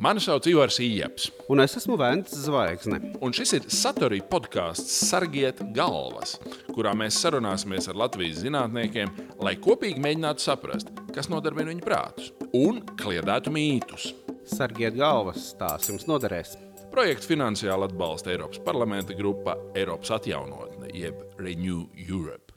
[0.00, 1.26] Mani sauc Ivars Ijaps.
[1.52, 3.02] Un es esmu Vēns Zvaigzne.
[3.20, 6.38] Un šis ir Satorija podkāsts Sargiet galvas,
[6.72, 9.12] kurā mēs sarunāsimies ar Latvijas zinātniekiem,
[9.44, 14.14] lai kopīgi mēģinātu saprast, kas nodarbina viņu prātus un kliedētu mītus.
[14.48, 16.56] Sargiet galvas, tās jums noderēs.
[16.94, 22.49] Projektu finansiāli atbalsta Eiropas parlamenta grupa Eiropas atjaunotne, jeb Renew Europe.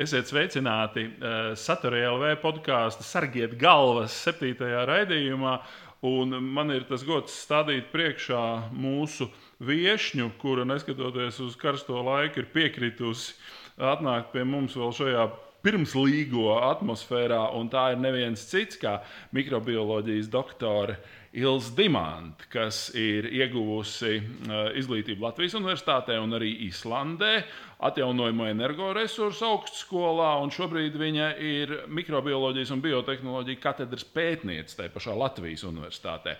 [0.00, 5.54] Esiet sveicināti uh, Satorija LV podkāstu Sargiet galvas septītajā raidījumā.
[6.08, 9.28] Un man ir tas gods stādīt priekšā mūsu
[9.60, 13.34] viesņu, kura neskatoties uz karsto laiku, ir piekritusi
[13.76, 15.26] atnākt pie mums vēl šajā
[15.64, 17.42] pirmslīgo atmosfērā.
[17.72, 18.98] Tā ir neviens cits kā
[19.36, 20.96] mikrobioloģijas doktore
[21.30, 27.44] Ilza Dimanta, kas ir ieguvusi uh, izglītību Latvijas Universitātē un arī Islandē,
[27.86, 35.62] atjaunojamo energoresursu augstskolā, un šobrīd viņa ir mikrobioloģijas un biotehnoloģija katedras pētniece tajā pašā Latvijas
[35.70, 36.34] Universitātē.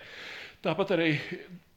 [0.61, 1.09] Tāpat arī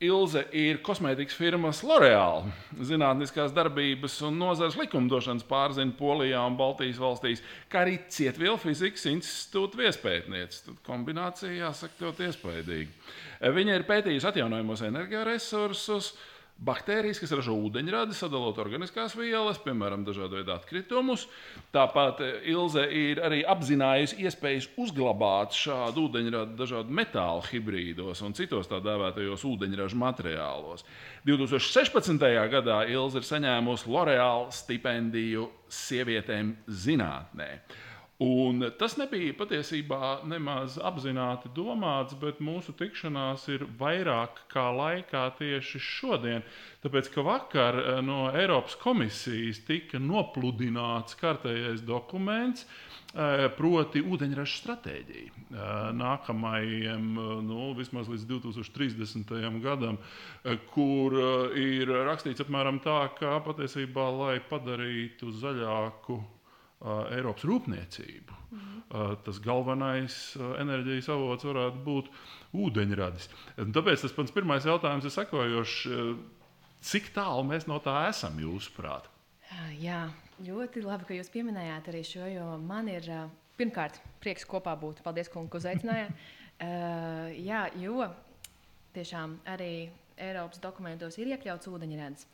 [0.05, 2.43] Ilze ir kosmētikas firmas L'Oreal
[2.85, 7.41] zinātniskās darbības un nozares likumdošanas pārzina Polijā un Baltijas valstīs,
[7.73, 10.67] kā arī Cietvielu fizikas institūta viespētniece.
[10.67, 13.09] Tad kombinācija jāsaka ļoti iespaidīga.
[13.57, 16.13] Viņa ir pētījusi atjaunojamos energoresursus,
[16.63, 21.27] baktērijas, kas ražo ūdeņradi, sadalot organiskās vielas, piemēram, dažādu veidu atkritumus.
[21.75, 28.71] Tāpat eh, Ilze ir arī apzinājusi iespējas uzglabāt šādu ūdeņradi dažādu metālu hibrīdos un citos
[28.71, 30.87] tā dēvētajos ūdeņraža materiālos.
[31.27, 32.29] 2016.
[32.53, 37.51] gadā Ilze ir saņēmusi L'Oreal stipendiju sievietēm zinātnē.
[38.23, 45.81] Un tas nebija patiesībā nemaz apzināti domāts, bet mūsu tikšanās ir vairāk kā laikā tieši
[45.83, 46.45] šodien.
[46.85, 52.69] Tāpēc, ka vakar eh, no Eiropas komisijas tika nopludināts kārtējais dokuments,
[53.17, 55.35] eh, proti, ūdeņraža stratēģija.
[55.35, 57.11] Eh, nākamajam,
[57.49, 59.59] nu, vismaz līdz 2030.
[59.65, 59.99] gadam,
[60.71, 61.19] kur
[61.59, 66.23] ir rakstīts apmēram tā, ka patiesībā, lai padarītu zaļāku
[66.85, 68.41] Eiropas rūpniecību.
[68.55, 68.83] Mm.
[69.25, 70.17] Tas galvenais
[70.61, 72.11] enerģijas avots varētu būt
[72.65, 73.31] ūdeņradis.
[73.75, 75.79] Tāpēc tas pats pirmais jautājums ir sekojošs.
[76.85, 79.09] Cik tālu mēs no tā esam, jūsuprāt?
[79.81, 80.05] Jā,
[80.45, 83.09] ļoti labi, ka jūs pieminējāt arī šo, jo man ir
[83.59, 85.03] pirmkārt prieks kopā būt.
[85.05, 86.25] Paldies, kungi, ka uzaicinājāt.
[86.67, 88.09] uh, jā, jo
[88.95, 89.73] tiešām arī
[90.21, 92.27] Eiropas dokumentos ir iekļauts ūdeņradis.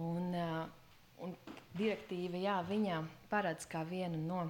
[0.00, 0.77] Un, uh,
[1.24, 1.34] Un
[1.78, 4.44] direktīva, jā, viņa paredz kā vienu no,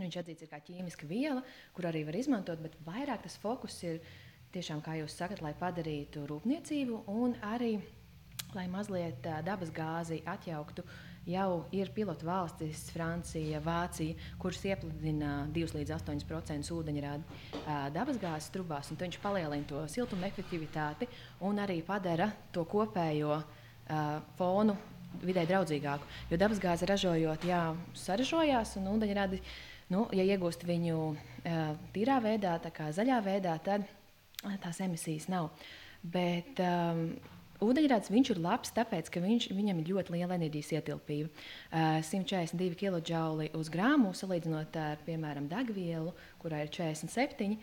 [0.00, 1.42] viņš atzīts kā ķīmiska viela,
[1.76, 4.00] kur arī var izmantot, bet vairāk tas fokus ir
[4.52, 7.76] tiešām, kā jūs sakat, lai padarītu rūpniecību un arī,
[8.56, 10.84] lai mazliet dabas gāzi atjauktu.
[11.22, 17.22] Jau ir pilotu valstis, Francija, Vācija, kuras iepludina 2 līdz 8% ūdeņrādi
[17.60, 18.90] uh, dabasgāzes trubās.
[18.90, 21.06] Viņš palielina to siltuma efektivitāti
[21.46, 24.74] un arī padara to kopējo uh, fonu
[25.22, 26.08] vidē draudzīgāku.
[26.30, 27.62] Jo dabasgāzi ražojot, jā,
[27.98, 29.42] sarežojās un ūdeņradi,
[29.92, 31.60] nu, ja iegūst viņu uh,
[31.94, 33.86] tīrā veidā, tā kā zaļā veidā, tad
[34.62, 35.50] tās emisijas nav.
[36.02, 37.12] Bet um,
[37.62, 41.30] ūdeņrads ir labs, tāpēc, ka viņš, viņam ir ļoti liela enerģijas ietilpība.
[41.70, 46.12] Uh, 142 kJ uz grāmu, salīdzinot ar, piemēram, degvielu,
[46.42, 47.56] kurā ir 47.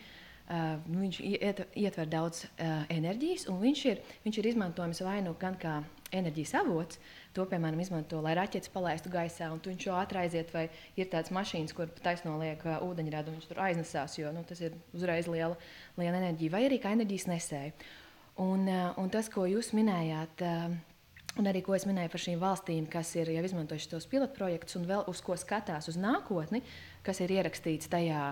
[0.49, 5.19] Uh, nu, viņš iet, ietver daudz uh, enerģijas, un viņš ir, viņš ir izmantojams vai
[5.21, 5.75] nu gan kā
[6.15, 6.99] enerģijas avots,
[7.37, 10.65] To, piemēram, izmanto, lai raķetes palaistu gaisā, un viņš jau ātri aiziet, vai
[10.97, 14.59] ir tādas mašīnas, kur taisno liek uh, ūdeņradu, un viņš tur aiznesās, jo nu, tas
[14.63, 15.53] ir uzreiz liela,
[15.99, 17.75] liela enerģija, vai arī kā enerģijas nesēja.
[18.41, 22.41] Un, uh, un tas, ko jūs minējāt, uh, un arī ko es minēju par šīm
[22.41, 26.63] valstīm, kas ir jau izmantojušas tos pilotprojektus un vēl uz ko skatās uz nākotni,
[27.05, 28.23] kas ir ierakstīts tajā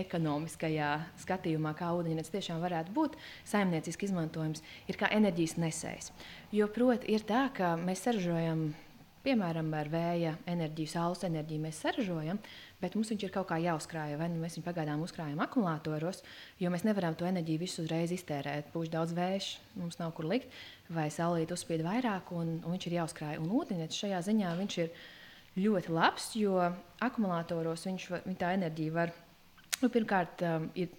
[0.00, 0.90] ekonomiskajā
[1.22, 3.16] skatījumā, kā ūdeņrads tiešām varētu būt
[3.48, 6.10] saimnieciski izmantojams, ir kā enerģijas nesējs.
[6.54, 8.68] Jo, proti, ir tā, ka mēs saražojam,
[9.26, 12.38] piemēram, ar vēja enerģiju, saules enerģiju, mēs saražojam,
[12.82, 14.14] bet mums viņš ir kaut kā jāuzkrāj.
[14.20, 16.22] Vai nu mēs viņu pagaidām uzkrājam akumulātoros,
[16.62, 18.70] jo mēs nevaram to enerģiju visu uzreiz iztērēt.
[18.74, 19.50] Pūš daudz vējš,
[19.80, 20.54] mums nav kur likt,
[20.92, 23.38] vai saulīt uzspīd vairāk, un, un viņš ir jāuzkrāj.
[23.42, 24.90] Un ūdeņrads šajā ziņā ir
[25.56, 26.60] ļoti labs, jo
[27.00, 29.14] akumulātoros viņš, viņa tā enerģija var
[29.82, 30.92] Nu, pirmkārt, um, ir,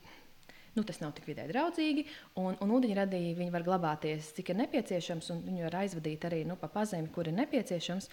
[0.77, 2.05] nu, tas nav tik vidē draudzīgi,
[2.41, 6.59] un, un ūdeņradī viņi var glabāties, cik ir nepieciešams, un viņi var aizvadīt arī nu,
[6.61, 8.11] pa pazemi, kur ir nepieciešams,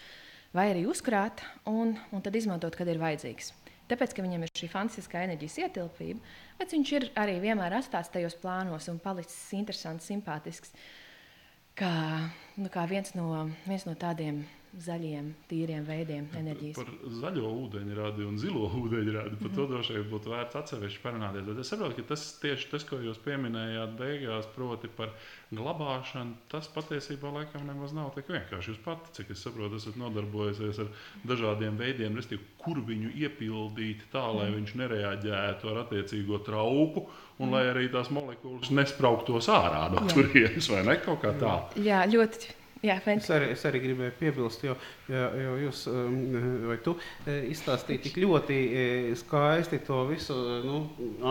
[0.57, 3.53] vai arī uzkrāt un, un tad izmantot, kad ir vajadzīgs.
[3.91, 8.37] Tāpēc, ka viņam ir šī fantastiskā enerģijas ietilpība, bet viņš ir arī vienmēr atstāts tajos
[8.41, 10.73] plānos un palicis interesants, simpātisks.
[11.77, 11.91] Kā
[12.57, 14.45] nu, kā viens no, viens no tādiem
[14.83, 16.79] zaļiem, tīriem veidiem enerģijas.
[16.79, 16.91] Par
[17.21, 21.47] zaļo ūdeņradi un zilo ūdeņradi par to droši vien būtu vērts atsevišķi parunāties.
[21.49, 25.13] Bet es saprotu, ka tas tieši tas, ko jūs pieminējāt beigās, proti par
[25.55, 28.73] glabāšanu, tas patiesībā laikam nemaz nav tik vienkārši.
[28.73, 30.91] Jūs pati, cik es saprotu, esat nodarbojusies ar
[31.29, 32.19] dažādiem veidiem,
[32.61, 34.59] kur viņu iepildīt tā, lai mm.
[34.59, 37.07] viņš nereaģētu ar attiecīgo trauku.
[37.35, 37.55] Un mm.
[37.55, 41.57] lai arī tās molekulas nesprauktos ārā no turienes, vai ne kaut kā tā.
[41.83, 44.75] Jā, ļoti Jā, es, arī, es arī gribēju piebilst, jo,
[45.09, 46.15] jo, jo jūs um,
[46.69, 46.95] vai tu
[47.27, 48.85] e, izstāstīji tik ļoti e,
[49.21, 50.81] skaisti to visu nu,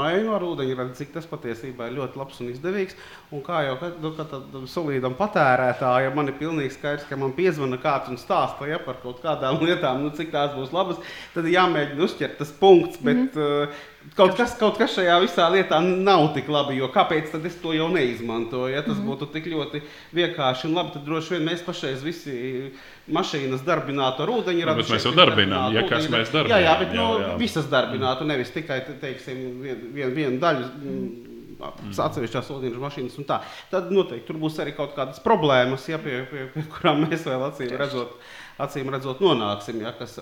[0.03, 2.97] ainu ar ūdeņradi, cik tas patiesībā ir ļoti labs un izdevīgs.
[3.33, 8.11] Un kā jau nu, tādam solīdam patērētājam, man ir pilnīgi skaidrs, ka man piezvana kāds
[8.13, 11.01] un stāsta ja, par kaut kādām lietām, nu, cik tās būs labas,
[11.33, 13.01] tad jāmēģina uzķert tas punkts.
[13.01, 13.89] Bet, mm -hmm.
[14.17, 17.71] Kaut kas, kaut kas šajā visā lietā nav tik labi, jo kāpēc tad es to
[17.71, 18.73] jau neizmantoju?
[18.73, 19.07] Ja tas mm -hmm.
[19.07, 19.81] būtu tik ļoti
[20.13, 22.73] vienkārši un labi, tad droši vien mēs pašreiz visi
[23.11, 24.65] mašīnas darbinātu ar ūdeņu.
[24.67, 26.55] Nu, bet mēs jau darbinām, ja kas mēs darbinām.
[26.55, 27.31] Jā, jā, bet jā, nu, jā.
[27.41, 30.67] visas darbinātu, nevis tikai, teiksim, vienu vien, vien daļu.
[30.81, 31.31] Mm.
[31.63, 33.37] Atsevišķās ūdens mašīnas, un tā.
[33.71, 37.45] Tad noteikti tur būs arī kaut kādas problēmas, ja, pie, pie, pie kurām mēs vēl
[37.45, 38.17] acīm redzot,
[38.65, 39.79] acīm redzot nonāksim.
[39.85, 40.17] Ja, kas,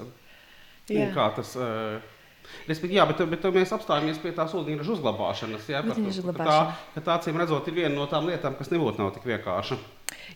[0.86, 1.98] kā tas uh,
[2.68, 5.68] Respektīvi, jā, bet, bet mēs apstājamies pie tās ūdeņraža uzglabāšanas.
[5.72, 6.76] Jā, par, uzglabāšana.
[6.96, 9.78] tā, tā acīm redzot, ir viena no tām lietām, kas nebūtu nav tik vienkārša.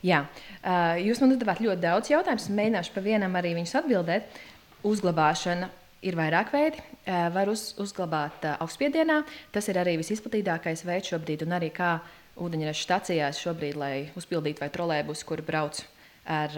[0.05, 2.49] Jā, uh, jūs man uzdevāt ļoti daudz jautājumus.
[2.57, 4.37] Mēģināšu pa vienam arī viņus atbildēt.
[4.85, 5.69] Uzglabāšana
[6.05, 6.83] ir vairāk veidi.
[7.05, 9.21] Uh, var uz, uzglabāt uh, augstspiedienā.
[9.55, 11.97] Tas ir arī visizplatītākais veids šobrīd, un arī kā
[12.41, 15.79] ūdeņraža stācijās šobrīd, lai uzpildītu vai trolēbus, kur brauc
[16.27, 16.57] ar,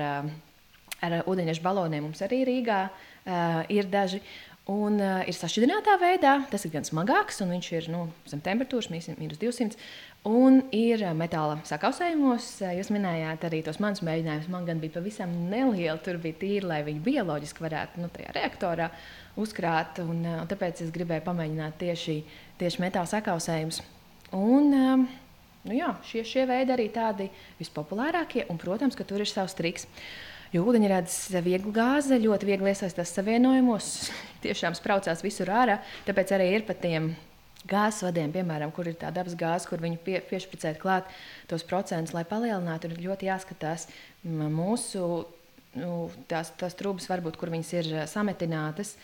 [1.06, 2.08] ar ūdeņraža baloniem.
[2.08, 2.80] Mums arī Rīgā
[3.70, 4.24] ir daži.
[4.68, 8.90] Un uh, ir sašķidrinātā veidā, tas ir gan smagāks, un viņš ir nu, zem temperatūras,
[8.92, 9.78] minus 200.
[10.28, 12.48] Un ir metāla sakausējumos.
[12.76, 14.50] Jūs minējāt arī tos manus mēģinājumus.
[14.52, 18.90] Man gan bija pavisam neliela, tur bija tīri, lai viņi bioloģiski varētu nu, tajā reaktorā
[19.40, 20.02] uzkrāt.
[20.04, 22.18] Un, uh, tāpēc es gribēju pamēģināt tieši,
[22.60, 23.80] tieši metāla sakausējumus.
[24.36, 25.06] Un, uh,
[25.70, 27.30] nu jā, šie, šie veidi arī tādi
[27.62, 29.88] vispopulārākie, un, protams, ka tur ir savs triks.
[30.52, 33.94] Jo ūdeņrads viegli gāze, ļoti viegli iesaistās savienojumos,
[34.44, 35.80] tiešām spraucās visur ārā.
[36.10, 37.14] Tāpēc arī ir pat tiem
[37.68, 41.10] gāzes vadiem, piemēram, kur ir tā dabas gāze, kur viņi pie, piešpricēt klāt
[41.50, 42.92] tos procentus, lai palielinātu.
[42.92, 43.88] Ir ļoti jāskatās
[44.24, 45.08] mūsu
[45.78, 45.94] nu,
[46.30, 48.96] tās, tās trūkumas, varbūt, kur viņas ir sametinātas.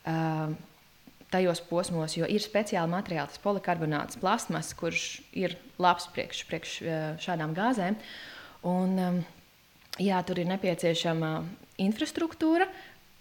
[0.00, 0.56] Uh,
[1.30, 6.72] tajos posmos, jo ir speciāli materiāli, tas polikarbonāts, plasmas, kurš ir labs priekš, priekš
[7.22, 7.98] šādām gāzēm.
[8.66, 9.22] Un,
[10.02, 11.32] jā, tur ir nepieciešama
[11.80, 12.66] infrastruktūra.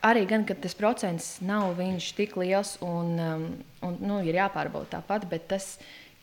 [0.05, 1.75] Arī gan, kad tas procents nav
[2.15, 3.41] tik liels un, um,
[3.83, 5.73] un nu, ir jāpārbauda tāpat, bet tas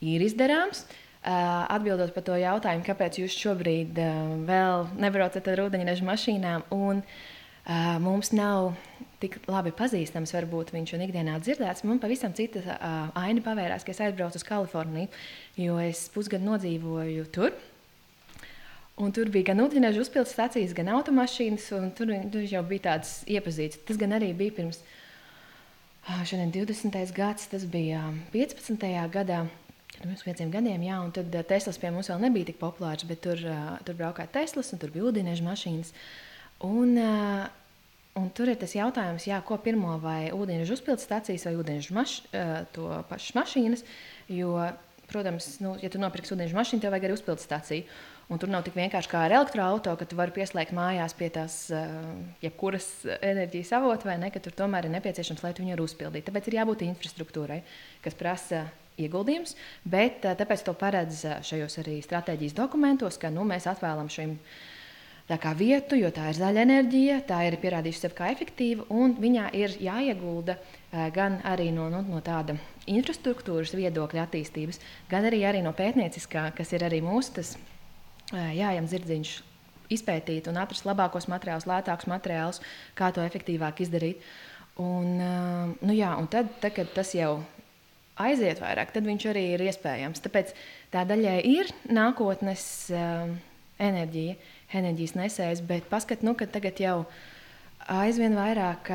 [0.00, 0.86] ir izdarāms.
[1.26, 7.00] Uh, atbildot par to jautājumu, kāpēc jūs šobrīd uh, vēl nebraucat ar ūdeņraža mašīnām, un
[7.02, 8.76] uh, mums nav
[9.18, 11.84] tik labi pazīstams, varbūt viņš ir ikdienā dzirdēts.
[11.88, 12.78] Man pavisam cita
[13.18, 15.10] aina pavērās, ka es aizbraucu uz Kaliforniju,
[15.58, 17.56] jo es pusgadu nodzīvoju tur.
[18.96, 21.66] Un tur bija gan ūdeņraža uzpildes stācijas, gan automašīnas.
[21.98, 23.82] Tur, tur jau bija tāds iepazīts.
[23.84, 24.80] Tas gan arī bija pirms
[26.24, 27.12] šodien 20.
[27.12, 28.88] gads, tas bija 15.
[29.12, 29.44] gadā.
[29.96, 33.40] Pirms pieciem gadiem, jā, un tad Teslas pie mums vēl nebija tik populārs, bet tur,
[33.84, 35.92] tur braukāja Teslas, un tur bija ūdeņraža mašīnas.
[36.68, 36.98] Un,
[38.20, 42.18] un tur ir tas jautājums, jā, ko pirmo vai ūdeņraža uzpildes stācijas vai ūdeņraža maš,
[42.76, 43.86] to pašas mašīnas.
[44.36, 44.52] Jo,
[45.08, 47.88] protams, nu, ja tu nopirksi ūdeņraža mašīnu, tev vajag arī uzpildes stāciju.
[48.26, 51.58] Un tur nav tik vienkārši kā ar elektroautorātu, ka tu vari pieslēgt mājās pie tās
[51.70, 51.92] uh,
[52.42, 52.86] jebkuras
[53.20, 56.26] enerģijas avota, vai ne, tur tomēr ir nepieciešams, lai tu viņu uzpildītu.
[56.26, 57.60] Tāpēc ir jābūt infrastruktūrai,
[58.02, 58.64] kas prasa
[58.98, 59.54] ieguldījums,
[59.86, 64.34] bet uh, tāpēc to paredz šajos arī stratēģijas dokumentos, ka nu, mēs atvēlam šim
[65.60, 69.78] vietu, jo tā ir zaļa enerģija, tā ir pierādījusi sevi kā efektīva, un viņā ir
[69.86, 72.58] jāiegulda uh, gan arī no, nu, no tāda
[72.90, 74.82] infrastruktūras viedokļa attīstības,
[75.14, 77.54] gan arī, arī no pētnieciskā, kas ir arī mūsu tas
[78.32, 79.34] jājam zirdziņš
[79.92, 82.62] izpētīt un atrast labākos materiālus, lētākus materiālus,
[82.98, 84.24] kā to efektīvāk izdarīt.
[84.82, 85.20] Un,
[85.80, 87.38] nu jā, un tad, tad, kad tas jau
[88.20, 90.20] aiziet vairāk, tad viņš arī ir iespējams.
[90.24, 90.52] Tāpēc
[90.92, 92.66] tā daļai ir nākotnes
[93.78, 94.36] enerģija,
[94.76, 96.98] enerģijas nesējs, bet paskat, nu, ka tagad jau
[97.92, 98.90] aizvien vairāk.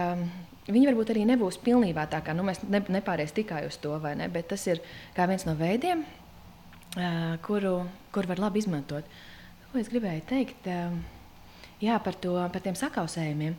[0.72, 4.14] Viņi varbūt arī nebūs pilnībā tā, kā nu, mēs ne, nepāries tikai uz to, vai
[4.20, 4.28] ne?
[4.30, 4.82] Bet tas ir
[5.18, 6.04] viens no veidiem,
[7.46, 7.76] kuru,
[8.12, 9.08] kuru var labi izmantot.
[9.72, 13.56] Ko es gribēju teikt jā, par, to, par tiem sakausējumiem?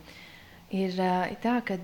[0.73, 0.95] Ir
[1.41, 1.75] tā, ka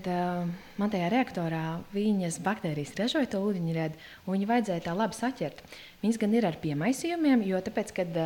[0.80, 1.62] man tajā reaktorā
[1.94, 5.62] viņas baktērijas ražoja to ūdeņradi, un viņu vajadzēja tā labi saķert.
[6.02, 8.18] Viņas gan ir ar piemaisījumiem, jo tāpēc, kad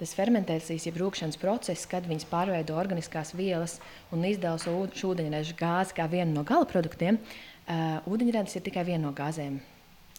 [0.00, 3.78] tas fermentācijas, jeb rūkšanas process, kad viņas pārveido organiskās vielas
[4.12, 9.08] un izdala šo ūdeņraža gāzi kā vienu no gala produktiem, uh, ūdeņradis ir tikai viena
[9.08, 9.60] no gāzēm.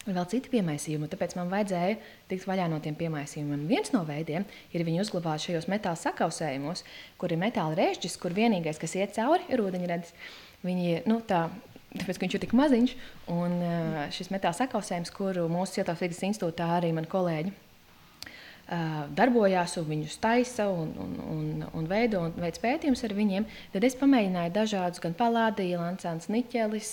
[0.08, 1.98] Ir vēl citi piemaisījumi, tāpēc man vajadzēja
[2.30, 3.66] tikt vaļā no tiem piemaisījumiem.
[3.68, 6.84] Viens no veidiem ir viņu uzglabāt šajos metāla sakausējumos,
[7.20, 10.14] kur ir metāla režģis, kur vienīgais, kas iet cauri, ir ūdeņradis.
[10.64, 11.44] Viņi, nu, tā,
[11.92, 12.96] tāpēc, viņš ir tik maziņš,
[13.36, 13.60] un
[14.16, 17.56] šis metāla sakausējums, kuru mūsu Siltās Vigas institūtā arī mani kolēģi
[19.16, 23.86] darbojās un viņus taisa un, un, un, un veido un veids pētījumus ar viņiem, tad
[23.88, 26.90] es pamēģināju dažādus gan palādiju, lancāns, niķelis,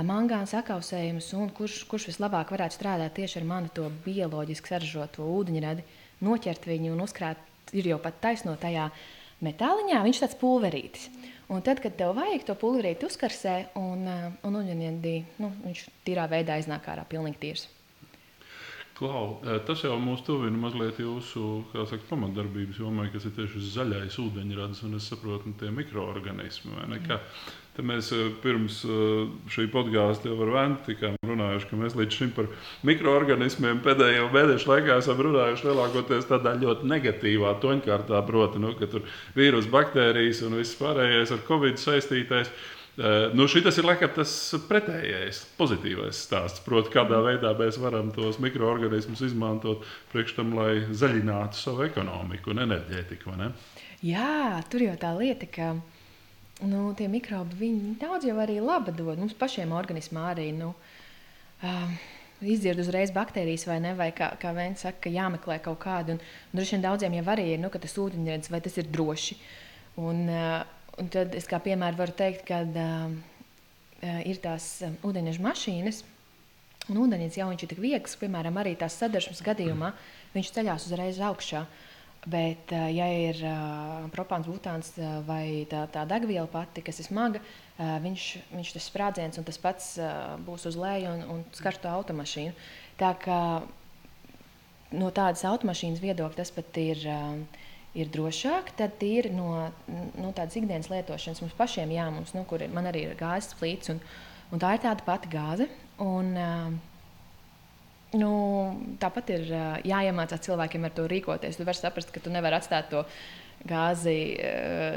[0.00, 5.84] mangāna sakausējumus, un kurš, kurš vislabāk varētu strādāt tieši ar manu to bioloģiski saražoto ūdeņradi,
[6.24, 7.42] noķert viņu un uzkrāt,
[7.76, 8.88] ir jau pat taisno tajā
[9.44, 11.10] metāliņā, viņš tāds pulverītis.
[11.52, 16.56] Un tad, kad tev vajag to pulverīti uzkarsē, un, un ūdeņradi, nu, viņš tīrā veidā
[16.62, 17.68] iznāk ārā pilnīgi tīrs.
[18.92, 24.82] Klau, tas jau mūs tuvina mazliet jūsu saka, pamatdarbības jomai, kas ir tieši zaļais ūdeņradis
[24.84, 26.76] un es saprotu, nu, tie mikroorganismi.
[27.72, 28.10] Tad mēs
[28.42, 28.82] pirms
[29.54, 32.50] šī podkāsta jau ar Ventu tikām runājuši, ka mēs līdz šim par
[32.84, 39.08] mikroorganismiem pēdējo mēnešu laikā esam runājuši lielākoties tādā ļoti negatīvā toņkārtā, proti, nu, ka tur
[39.38, 42.52] vīrusu, baktērijas un viss pārējais ar covid saistītais.
[42.92, 44.30] Uh, nu, šis ir laikam tas
[44.68, 46.60] pretējais, pozitīvais stāsts.
[46.60, 52.60] Proti, kādā veidā mēs varam tos mikroorganismus izmantot priekš tam, lai zaļinātu savu ekonomiku un
[52.66, 53.32] enerģētiku.
[54.04, 55.70] Jā, tur jau tā lieta, ka
[56.68, 59.16] nu, tie mikrobi viņi daudz jau arī labi dod.
[59.16, 60.74] Mums pašiem organismā arī nu,
[61.64, 61.96] uh,
[62.44, 63.94] izdzird uzreiz baktērijas, vai ne?
[63.96, 66.18] Vai kā, kā viens saka, ka jāmeklē kaut kādu.
[66.18, 66.20] Un,
[66.52, 69.40] un droši vien daudziem jau arī ir, nu, ka tas ūdeņrads vai tas ir droši.
[70.02, 73.14] Un, uh, Un tad es kā piemēru varu teikt, ka uh,
[74.28, 74.66] ir tās
[75.06, 76.02] ūdeņraža mašīnas,
[76.92, 79.92] un ūdeņrads jau ir tik viegls, piemēram, arī tās sadarbības gadījumā,
[80.34, 81.64] viņš ceļās uzreiz augšā.
[82.22, 87.08] Bet, uh, ja ir uh, propāns, butāns uh, vai tā, tā degviela pati, kas ir
[87.08, 91.42] smaga, uh, viņš, viņš tas sprādziens un tas pats uh, būs uz leju un, un
[91.56, 92.54] skars to automašīnu.
[93.00, 93.40] Tā kā
[94.94, 97.02] no tādas automašīnas viedokļa tas pat ir.
[97.08, 97.62] Uh,
[97.98, 99.68] ir drošāk, tad ir no,
[100.16, 103.52] no tādas ikdienas lietošanas mums pašiem, jā, mums, nu, kur ir, man arī ir gāzes
[103.58, 104.00] plīts, un,
[104.52, 105.68] un tā ir tāda pati gāze.
[106.02, 106.32] Un,
[108.18, 108.32] nu,
[109.00, 109.46] tāpat ir
[109.88, 111.58] jāiemācās cilvēkiem ar to rīkoties.
[111.58, 113.04] Tu vari saprast, ka tu nevari atstāt to
[113.68, 114.16] gāzi,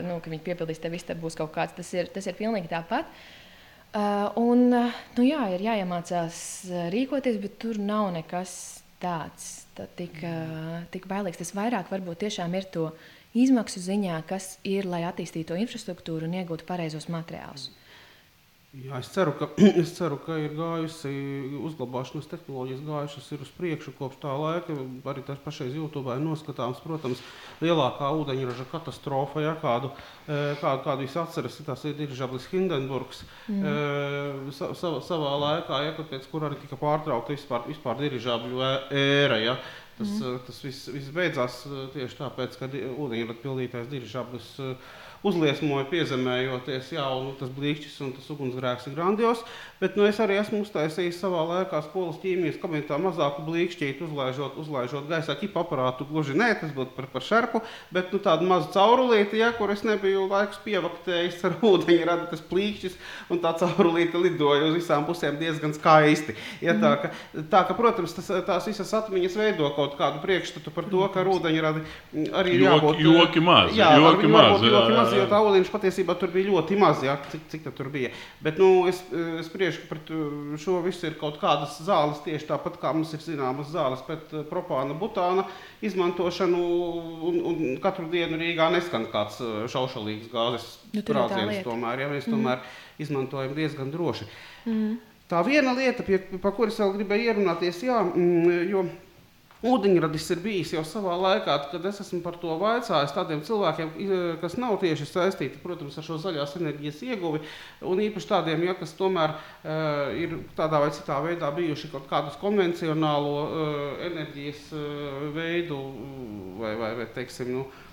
[0.07, 1.75] nu, ka viņi piepildīs tev visu, tad būs kaut kāds.
[1.77, 3.11] Tas ir, tas ir pilnīgi tāpat.
[4.39, 6.39] Un, nu, jā, ir jāiemācās
[6.95, 8.57] rīkoties, bet tur nav nekas
[9.03, 9.64] tāds
[9.99, 10.19] tik,
[10.93, 11.41] tik bailīgs.
[11.41, 12.89] Tas vairāk varbūt tiešām ir to
[13.35, 17.69] izmaksu ziņā, kas ir, lai attīstītu to infrastruktūru un iegūtu pareizos materiālus.
[17.69, 17.84] Mm.
[18.75, 19.47] Jā, es, ceru, ka,
[19.81, 21.11] es ceru, ka ir gājusi
[21.63, 24.75] uzglabāšanas tehnoloģijas, gājušas uz priekšu kopš tā laika.
[25.11, 26.81] Arī tas pašais YouTube ir noskatāms.
[26.83, 27.21] Protams,
[27.63, 29.93] lielākā ūdeņraža katastrofa, ja, kādu,
[30.27, 33.23] kādu, kādu visi atceras, tas ir dirižablis Hindenburgs.
[33.47, 34.51] Mm.
[34.57, 39.39] Sa, savā, savā laikā, ja, pēc kur arī tika pārtraukta vispār, vispār dirižabļu ēra.
[39.39, 39.57] Ja.
[39.95, 40.43] Tas, mm.
[40.49, 41.61] tas viss, viss beidzās
[41.93, 44.49] tieši tāpēc, ka ūdeņrada pildītājs dirižablis
[45.25, 49.41] uzliesmoja piezemējoties, jā, un tas blīkšķis un tas ugunsgrēks ir grandios.
[49.81, 55.09] Bet nu, es arī esmu uztaisījis savā laikā skolas ķīmijas kabinetā mazāku blīkšķītu, uzlaižot, uzlaižot
[55.09, 56.07] gaisā ķipa aparātu.
[56.09, 57.63] Gluži nē, tas būtu par, par šerpu,
[57.95, 62.45] bet nu, tādu mazu caurulīti, ja, kur es nebiju laikus pievaktējis ar ūdeņu, rada tas
[62.45, 62.99] plīkšķis,
[63.33, 66.37] un tā caurulīte lidoja uz visām pusēm diezgan skaisti.
[66.63, 67.11] Ja, tā, ka,
[67.51, 71.33] tā ka, protams, tas, tās visas atmiņas veido kaut kādu priekšstatu par to, ka ar
[71.33, 71.83] ūdeņu rada
[72.41, 73.01] arī ir jābūt.
[73.01, 73.75] Joki, joki maz.
[73.75, 74.63] Jā, joki maz.
[74.63, 78.11] Joki maz jo tā ūdeņš patiesībā tur bija ļoti maz, jā, cik, cik tur bija.
[78.43, 82.49] Bet nu, es, es spriežu, ka pret uh, šo visu ir kaut kādas zāles, tieši
[82.51, 85.47] tāpat kā mums ir zināmas zāles pret uh, propāna, butāna
[85.85, 86.61] izmantošanu.
[87.25, 89.39] Un, un katru dienu Rīgā neskan kāds
[89.71, 91.63] šaušalīgs gāzes nu, brauciens.
[91.65, 92.35] Tomēr, ja mēs mm.
[92.35, 92.63] tomēr
[93.01, 94.27] izmantojam diezgan droši.
[94.69, 94.95] Mm.
[95.25, 98.83] Tā viena lieta, pie, pa kuras vēl gribēju ierunāties, jā, mm, jo
[99.65, 103.93] Ūdeņradis ir bijis jau savā laikā, kad es esmu par to vaicājis tādiem cilvēkiem,
[104.43, 107.41] kas nav tieši saistīti protams, ar šo zaļās enerģijas ieguvi,
[107.85, 112.37] un īpaši tādiem, ja, kas tomēr uh, ir tādā vai citā veidā bijuši kaut kādus
[112.41, 115.81] konvencionālo uh, enerģijas uh, veidu
[116.61, 117.84] vai, vai, vai teiksim, nu, Mm,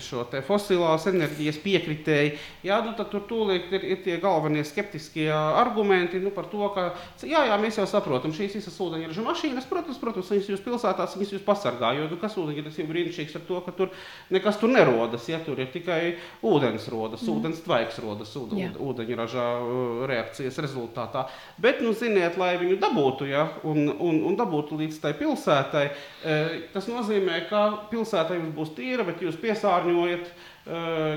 [0.00, 2.30] šo fosilās enerģijas piekritēji.
[2.64, 6.86] Jā, nu, tad tur tūlīt ir, ir tie galvenie skeptiskie argumenti nu, par to, ka
[7.20, 11.34] jā, jā, mēs jau saprotam, šīs visas ūdeņraža mašīnas, protams, protams viņas jūs pilsētās, viņas
[11.36, 13.92] jūs pasargā, jo nu, kas ūdeņraža ir brīnišķīgs ar to, ka tur
[14.32, 16.00] nekas tur nerodas, ja tur ir tikai
[16.40, 17.36] ūdens rodas, mm.
[17.36, 21.26] ūdens tvaiks rodas ūd, ūdeņraža uh, reakcijas rezultātā.
[21.60, 25.84] Bet, nu, ziniet, lai viņu dabūtu, ja, un, un, un dabūtu līdz tai pilsētai,
[26.24, 30.32] eh, tas nozīmē, ka pilsētai jums būs tīra, bet jūs piesārņojat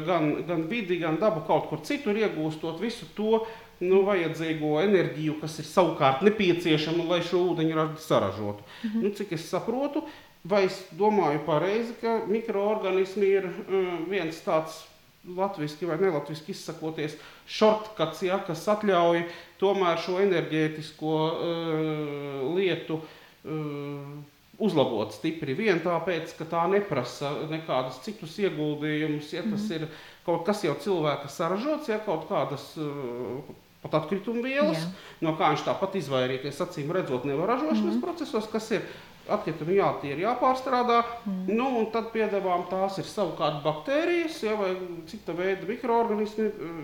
[0.06, 3.44] gan, gan vidi, gan dabu kaut kur citur, iegūstot visu to
[3.84, 8.64] nu, vajadzīgo enerģiju, kas ir savukārt nepieciešama, lai šo ūdeņradi saražotu.
[8.64, 9.04] Mm -hmm.
[9.04, 10.04] nu, cik es saprotu,
[10.44, 14.86] vai es domāju pareizi, ka mikroorganismi ir uh, viens tāds
[15.26, 17.18] latviešu vai nelatviski izsakoties,
[17.48, 19.24] shortcuts, ja, kas ļauj
[19.58, 24.24] tomēr šo enerģētisko uh, lietu uh,
[24.62, 29.34] uzlabot stipri vien tāpēc, ka tā neprasa nekādus citus ieguldījumus.
[29.36, 29.74] Ja tas mm.
[29.76, 29.88] ir
[30.26, 33.42] kaut kas jau cilvēka saražots, ja kaut kādas uh,
[33.84, 34.94] pat atkrituma vielas, Jā.
[35.28, 38.02] no kā viņš tāpat izvairīties, acīm redzot, nevar ražošanas mm.
[38.06, 38.88] procesos, kas ir
[39.30, 41.02] atkritumi jātīra, jāpārstrādā.
[41.26, 41.54] Mm.
[41.58, 44.74] Nu, un tad piedāvājam tās ir savukārt baktērijas ja, vai
[45.10, 46.84] cita veida mikroorganismi, uh,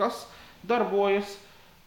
[0.00, 0.24] kas
[0.66, 1.36] darbojas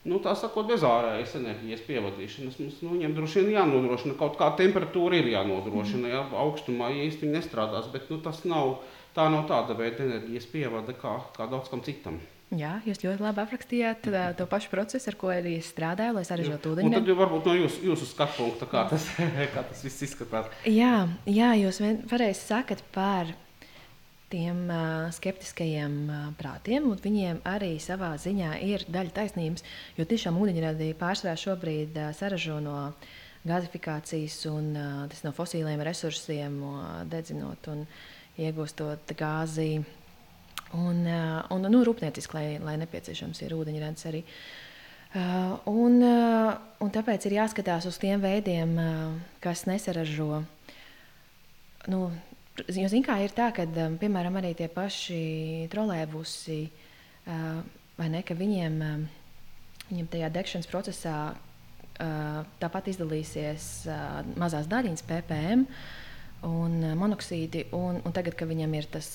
[0.10, 2.60] nu, tā sakot, bez ārējas enerģijas pievadīšanas.
[2.62, 6.12] Mums nu, droši vien jānodrošina kaut kāda temperatūra, ir jānodrošina.
[6.14, 8.80] Ja, augstumā īsti nestrādās, bet nu, tas nav,
[9.18, 12.22] tā nav tāda veida enerģijas pievada kā, kā daudz kam citam.
[12.54, 16.76] Jā, jūs ļoti labi aprakstījāt uh, to pašu procesu, ar ko arī strādāju, lai sarežģītu
[16.76, 16.94] ūdeni.
[16.94, 19.08] Tad jau varbūt no jūsu, jūsu skatu punkta, kā tas,
[19.56, 20.52] kā tas viss izskatās.
[20.70, 21.82] Jā, jā jūs
[22.12, 23.34] pareizi sakat par
[24.32, 29.66] tiem uh, skeptiskajiem uh, prātiem, un viņiem arī savā ziņā ir daļa taisnības,
[29.98, 32.80] jo tiešām ūdeņradī pārsvarā šobrīd uh, saražo no
[33.46, 37.86] gāzifikācijas un uh, tas no fosīliem resursiem, uh, dedzinot un
[38.42, 39.84] iegūstot gāzi.
[40.76, 44.26] Un, uh, un nu, rūpnieciski, lai, lai nepieciešams ir ūdeņrads arī.
[45.16, 46.50] Uh, un, uh,
[46.84, 50.42] un tāpēc ir jāskatās uz tiem veidiem, uh, kas nesaražo
[51.88, 52.10] nu,
[52.56, 56.62] Jo, zin, kā ir tā, ka, um, piemēram, arī tie paši trolēbusi,
[57.28, 57.60] uh,
[57.98, 59.04] vai ne, ka viņiem, um,
[59.90, 65.68] viņiem tajā degšanas procesā uh, tāpat izdalīsies uh, mazās daļiņas ppm
[66.48, 69.08] un monoksīdi, un, un tagad, kad viņam ir tas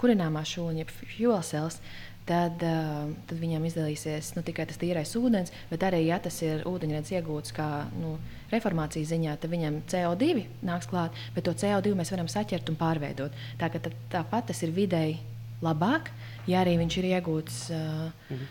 [0.00, 1.80] kurināmā šūna, jeb fuel cells,
[2.28, 6.64] tad, uh, tad viņam izdalīsies nu, tikai tas tīrais ūdens, bet arī, ja tas ir
[6.68, 8.16] ūdeņrads iegūts kā nu,
[8.52, 13.36] reformācijas ziņā, tad viņam CO2 nāks klāt, bet to CO2 mēs varam saķert un pārveidot.
[13.60, 15.18] Tā, tā, tāpat tas ir vidēji
[15.64, 16.12] labāk,
[16.50, 18.48] ja arī viņš ir iegūts, uh, mhm.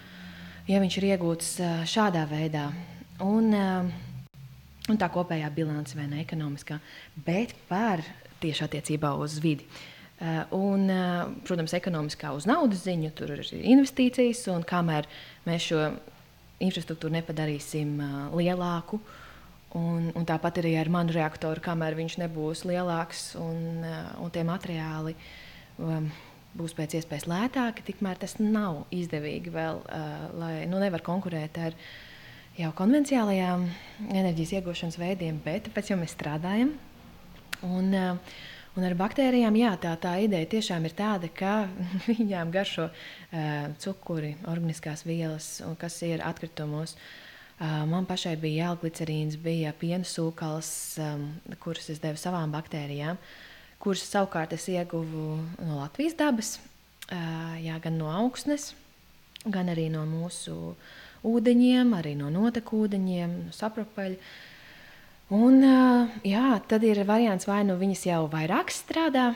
[0.74, 2.70] ja viņš ir iegūts uh, šādā veidā.
[3.26, 6.78] Un, un tā kopējā bilance vai ne ekonomiskā,
[7.26, 8.04] bet par
[8.44, 9.66] tieši attiecībā uz vidi.
[9.66, 9.97] Uh, Eh,
[10.50, 15.06] un, eh, protams, ekonomiskā uz naudas ziņu, tur ir investīcijas, un kamēr
[15.46, 15.82] mēs šo
[16.64, 19.00] infrastruktūru nepadarīsim eh, lielāku,
[19.78, 23.86] un, un tāpat arī ar manu reaktoru, kamēr viņš nebūs lielāks un,
[24.18, 25.14] un tie materiāli
[25.78, 26.10] um,
[26.58, 29.84] būs pēc iespējas lētāki, tikmēr tas nav izdevīgi vēl,
[30.40, 31.76] lai nu, nevar konkurēt ar
[32.58, 33.68] jau konvencionālajām
[34.08, 36.72] enerģijas iegūšanas veidiem, bet pēc tam mēs strādājam.
[37.68, 38.40] Un, uh,
[38.78, 41.66] Un ar baktērijām jā, tā, tā ideja tiešām ir tāda, ka
[42.12, 45.48] viņām garšo uh, cukuri, organiskās vielas,
[45.82, 46.94] kas ir atkritumos.
[47.58, 50.70] Uh, man pašai bija jālglicerīns, bija piena sūkals,
[51.02, 51.26] um,
[51.64, 53.18] kuras es devu savām baktērijām,
[53.82, 56.52] kuras savukārt es ieguvu no Latvijas dabas,
[57.10, 58.76] uh, jā, gan no augsnes,
[59.42, 60.76] gan arī no mūsu
[61.26, 64.22] ūdeņiem, arī no notekūdeņiem, no sapropeļa.
[65.28, 65.60] Un,
[66.24, 69.34] jā, tad ir variants, vai nu viņas jau vairāk strādā,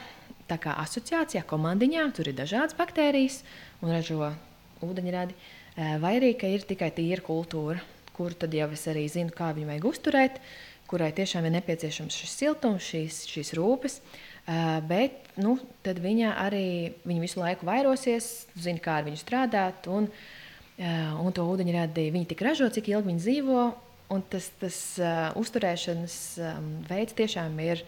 [0.48, 3.42] tā kā asociācijā, komandiņā, tur ir dažādas baktērijas
[3.84, 4.30] un ražo
[4.88, 5.36] ūdeņradi,
[6.00, 7.84] vai arī ir tikai tīra kultūra,
[8.16, 10.40] kur tad jau es arī zinu, kā viņu vajag uzturēt,
[10.88, 14.00] kurai tiešām ir nepieciešams šis siltums, šīs, šīs rūpes.
[14.88, 16.66] Bet nu, tad viņa arī
[17.04, 20.08] viņa visu laiku vairosies, zina, kā ar viņu strādāt, un,
[20.80, 23.72] un to ūdeņradi viņi tik ražo, cik ilgi viņi dzīvo
[24.12, 27.84] Un tas, tas uh, uzturēšanas um, veids tiešām ir,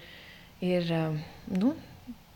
[0.64, 1.18] ir um,
[1.52, 1.74] nu,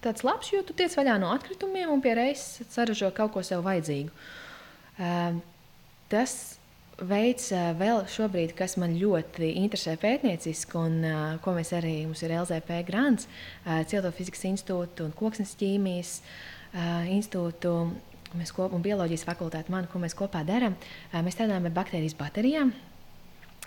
[0.04, 3.64] tāds labs, jo tu tiec vaļā no atkritumiem un pie reizes saražo kaut ko sev
[3.64, 4.12] vajadzīgu.
[4.98, 5.38] Uh,
[6.12, 6.34] tas
[6.98, 12.26] veids uh, vēl šobrīd, kas man ļoti interesē pētnieciski, un uh, ko mēs arī mums
[12.26, 17.78] ir LZP grants, uh, Ciltofizikas institūta un Koksnes ķīmijas uh, institūta.
[18.36, 20.74] Mēs kopā un bioloģijas fakultāte, man, ko mēs kopā darām,
[21.16, 22.74] mēs strādājam ar baktērijas baterijām.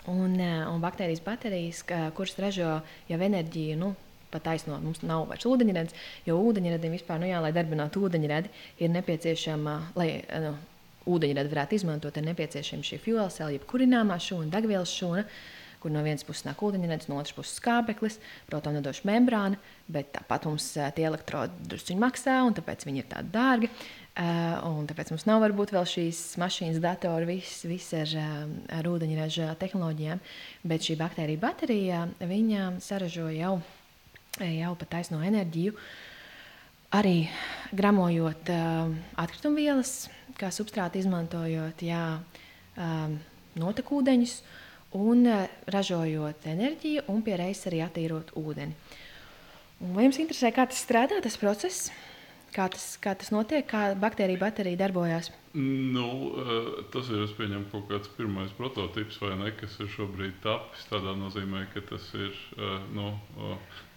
[0.09, 1.83] Un, eh, un baktērijas baterijas,
[2.17, 3.93] kuras ražo jau enerģiju nu,
[4.31, 8.93] pat taisno mums nav vairs ūdeņrads, jo ūdeņradim vispār, nu jā, lai darbinātu ūdeņradi, ir
[8.95, 10.09] nepieciešama, lai
[10.45, 10.53] nu,
[11.11, 15.27] ūdeņradi varētu izmantot, ir nepieciešama šī fuel cell, jeb kurināmā šūna, degvielas šūna
[15.81, 19.57] kur no vienas puses nāk ūdeņrads, no otras puses skābeklis, protams, nedoša membrāna,
[19.89, 23.71] bet tāpat mums tie elektrodi druskuļi maksā, un tāpēc viņi ir tādi dārgi.
[23.71, 28.11] Uh, un tāpēc mums nav varbūt vēl šīs mašīnas, datori, viss, viss ar,
[28.75, 30.19] ar ūdeņraža tehnoloģijām,
[30.67, 32.01] bet šī baktērija baterija
[32.83, 33.53] saražo jau,
[34.43, 35.77] jau pat taisno enerģiju.
[36.91, 37.29] Arī
[37.71, 38.91] gramojot uh,
[39.23, 43.13] atkritumvielas, kā substrāti izmantojot, jā, uh,
[43.59, 44.35] notekūdeņus,
[44.97, 48.75] un eh, ražojot enerģiju, un pie reizes arī attīrot ūdeni.
[49.81, 51.89] Un vai jums interesē, kā tas strādā, tas process?
[52.51, 55.29] Kā tas, kā tas notiek, kā baktērija baterija darbojas?
[55.55, 56.07] Nu,
[56.39, 60.83] eh, tas ir pieņem, kaut kāds pirmais prototyps, vai ne, kas ir šobrīd tapis.
[60.89, 62.31] Tādā nozīmē, ka tas ir.
[62.57, 63.13] Eh, nu,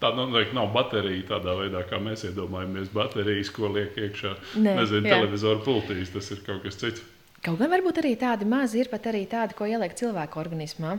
[0.03, 2.93] tā noteikti nav baterija tādā veidā, kā mēs iedomājamies.
[2.95, 7.03] Baterijas, ko liek iekšā ne, nezinu, televizoru pultīs, tas ir kaut kas cits.
[7.45, 10.95] Kaut gan varbūt arī tādi mazi ir pat arī tādi, ko ieliek cilvēku organismā.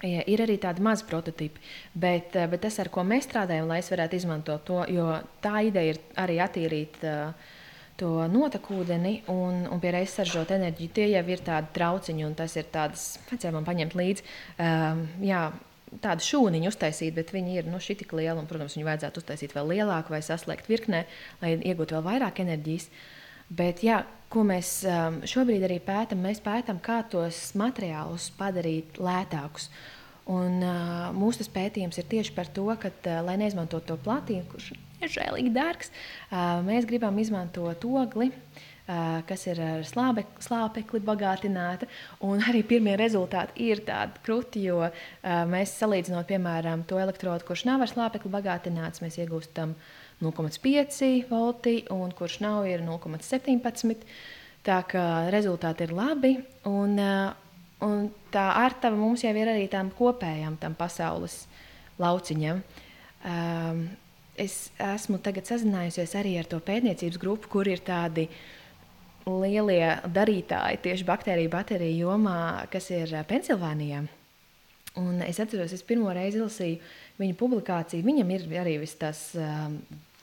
[0.00, 1.60] Ir arī tādi mazi prototypi,
[1.92, 5.60] bet, eh, bet tas, ar ko mēs strādājam, lai es varētu izmantot to, jo tā
[5.66, 7.34] ideja ir arī attīrīt uh,
[8.00, 10.92] to notekūdeni un, un pie reizes saržot enerģiju.
[10.96, 14.24] Tie jau ir tādi trauciņi, un tas ir tāds, vajadzēja man paņemt līdzi.
[14.56, 15.42] Uh, jā,
[16.00, 19.74] tādu šūniņu uztaisīt, bet viņi ir nu, tik liela, un, protams, viņu vajadzētu uztaisīt vēl
[19.74, 21.04] lielāku vai saslēgt virknē,
[21.42, 22.88] lai iegūtu vēl vairāk enerģijas.
[23.50, 29.68] Bet, jā, ko mēs um, šobrīd arī pētām, mēs pētām, kā tos materiālus padarīt lētākus.
[30.30, 34.72] Un, uh, mūsu pētījums ir tieši par to, ka, uh, lai neizmantotu to platīnu, kurš
[34.74, 38.30] ir žēlīgi dārgs, uh, mēs gribam izmantot ogli.
[38.90, 41.86] Uh, kas ir ar slāpe, slāpekli bagātināta.
[42.50, 44.94] Arī pirmie rezultāti ir tādi krūti, jo uh,
[45.50, 51.80] mēs salīdzinot, piemēram, to elektrodu, kurš nav ar slāpekli bagātināts, mēs iegūstam uh, 0,5 volti,
[51.94, 54.04] un kurš nav, ir 0,17.
[54.66, 56.34] Tā kā rezultāti ir labi.
[56.68, 57.32] Un, eh,
[57.80, 61.46] un tā ārtava mums jau ir arī tām kopējām tam pasaules
[61.98, 62.62] lauciņam.
[63.24, 63.84] Um,
[64.40, 68.28] es esmu tagad sazinājusies arī ar to pētniecības grupu, kur ir tādi
[69.26, 74.06] lielie darītāji tieši baktēriju bateriju jomā, kas ir Pensilvānijā.
[75.00, 76.80] Un es atceros, es pirmo reizi izlasīju
[77.20, 78.06] viņa publikāciju.
[78.06, 79.76] Viņam ir arī tas um,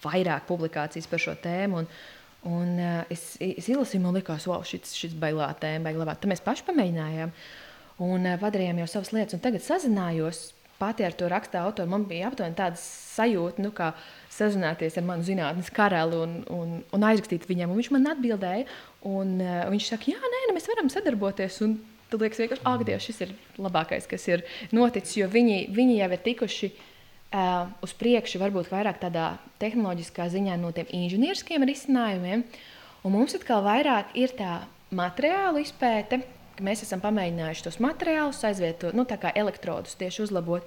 [0.03, 1.81] vairāk publikācijas par šo tēmu.
[1.81, 1.87] Un,
[2.47, 6.15] un uh, es, es izlasīju, man liekas, wow, šis, šis bailā tēma, bailā.
[6.15, 7.33] Tad mēs paši pamēģinājām
[8.05, 9.37] un uh, padarījām jau savas lietas.
[9.37, 11.89] Un tagad sazinājos pati ar to raksta autoru.
[11.89, 13.91] Man bija aptuveni tāda sajūta, nu, kā
[14.33, 17.73] sazināties ar manu zinātnes karali un, un, un aizrakstīt viņam.
[17.73, 18.67] Un viņš man atbildēja,
[19.09, 21.61] un uh, viņš saka, jā, nē, nu, mēs varam sadarboties.
[21.67, 25.97] Un, Tad liekas, vienkārši, ak, Dievs, šis ir labākais, kas ir noticis, jo viņi, viņi
[25.97, 26.85] jau ir tikuši uh,
[27.33, 32.45] uh, uz priekšu, varbūt vairāk tādā tehnoloģiskā ziņā no tiem inženieriskiem risinājumiem.
[33.05, 34.61] Un mums atkal vairāk ir tā
[34.95, 36.21] materiālu izpēte,
[36.57, 40.65] ka mēs esam pamēģinājuši tos materiālus aizvietot, nu, elektrodus tieši uzlabot.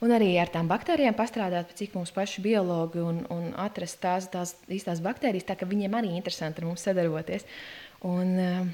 [0.00, 4.54] Un arī ar tām baktērijām pastrādāt, cik mums paši biologi un, un atrast tās, tās
[4.72, 7.44] īstās baktērijas, tā ka viņiem arī interesanti ar mums sadarboties.
[8.08, 8.70] Un, uh,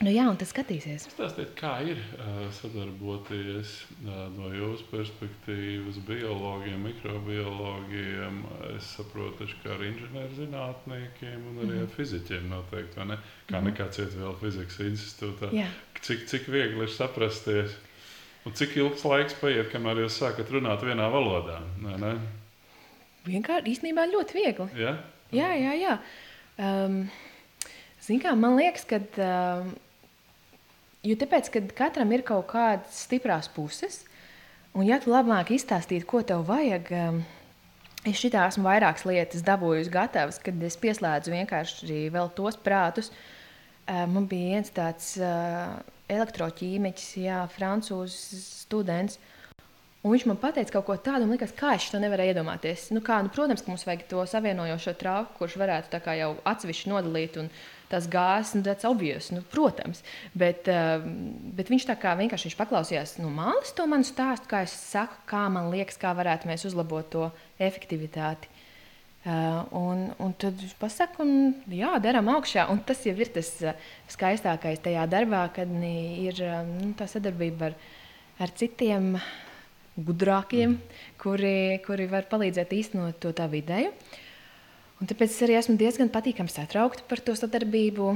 [0.00, 1.04] Nu, jā, un tas skatīsies.
[1.12, 8.40] Stāstiet, kā ir uh, sadarboties uh, no jūsu perspektīvas, biologiem, mikrobiologiem.
[8.72, 11.94] Es saprotu, ka ar inženierzinātniekiem un arī ar mhm.
[11.98, 13.06] fizikiem noteikti.
[13.12, 13.20] Ne?
[13.50, 13.68] Kā mm.
[13.68, 15.52] nekā cieta vēl fizikas institūtā.
[15.60, 15.68] Jā.
[16.02, 17.76] Cik, cik viegli ir saprasties?
[18.48, 21.60] Un cik ilgs laiks paiet, kamēr jūs sākat runāt vienā valodā?
[21.84, 22.16] Ne, ne?
[23.28, 24.66] Vienkārši īstenībā ļoti viegli.
[24.82, 24.96] Ja?
[25.30, 25.98] Jā, jā, jā.
[26.58, 27.04] Um,
[28.02, 28.98] Kā, man liekas, ka.
[29.14, 29.68] Uh,
[31.06, 34.02] jo tāpēc, ka katram ir kaut kādas stiprās puses,
[34.74, 37.20] un ja tu labāk izstāstītu, ko tev vajag, um,
[38.02, 43.12] es šitā esmu vairākas lietas dabūjusi gatavas, kad es pieslēdzu vienkārši vēl tos prātus.
[43.86, 45.78] Uh, man bija viens tāds uh,
[46.10, 48.18] elektroķīmiķis, jā, frančūzs
[48.64, 49.18] students.
[50.02, 52.88] Un viņš man teica kaut ko tādu, man liekas, kā es to nevarēju iedomāties.
[52.90, 57.38] Nu, kā, nu, protams, ka mums vajag to savienojošo trauku, kurš varētu jau atsevišķi nodalīt
[57.38, 57.50] un
[57.92, 60.00] tās gāzes, nu, tas obvious, nu, protams.
[60.34, 61.04] Bet, uh,
[61.54, 64.74] bet viņš tā kā vienkārši viņš paklausījās no nu, malas to manu stāstu, kā es
[64.74, 67.28] saku, kā man liekas, kā varētu mēs uzlabot to
[67.62, 68.50] efektivitāti.
[69.22, 71.28] Uh, un, un tad viņš pasakā,
[71.70, 72.66] jā, darām augšā.
[72.74, 73.78] Un tas jau ir tas uh,
[74.10, 77.80] skaistākais tajā darbā, kad ir uh, nu, tā sadarbība ar,
[78.42, 79.12] ar citiem
[79.96, 80.78] gudrākiem,
[81.20, 83.92] kuri, kuri var palīdzēt īstenot to tā vidēju.
[85.02, 88.12] Un tāpēc es arī esmu diezgan patīkami satraukta par to sadarbību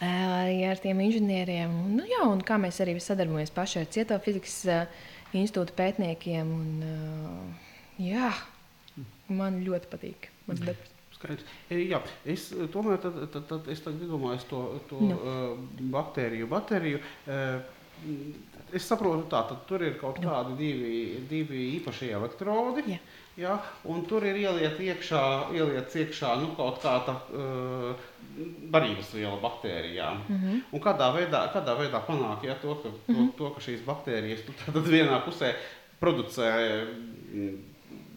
[0.00, 1.72] ar tiem inženieriem.
[1.96, 4.60] Nu, jā, un kā mēs arī sadarbojamies paši ar Cieto fizikas
[5.36, 6.54] institūta pētniekiem.
[6.54, 7.58] Un,
[8.00, 8.30] Jā,
[9.28, 10.30] man ļoti patīk.
[10.48, 10.94] Mans darbs.
[11.18, 11.44] Skaidrs.
[11.68, 15.18] E, Jā, es e, tomēr tad, tad, tad es tagad domāju to, to Nu.
[15.20, 16.48] uh, baktēriju.
[16.48, 17.02] bateriju.
[17.26, 17.60] Uh,
[18.74, 20.94] es saprotu, tā tad tur ir kaut kādi divi,
[21.30, 22.86] divi īpaši elektrodi.
[22.94, 23.00] Jā.
[23.40, 23.54] Ja,
[23.88, 25.20] un tur ir ieliet iekšā,
[25.56, 28.08] ieliet iekšā nu, kaut kāda uh,
[28.72, 30.24] barības viela baktērijām.
[30.28, 30.58] Mm -hmm.
[30.72, 33.32] Un kādā veidā, kādā veidā panāk ja, to, ka, to, mm -hmm.
[33.38, 35.54] to, ka šīs baktērijas tu tad vienā pusē
[36.00, 36.50] producē
[37.32, 37.56] mm,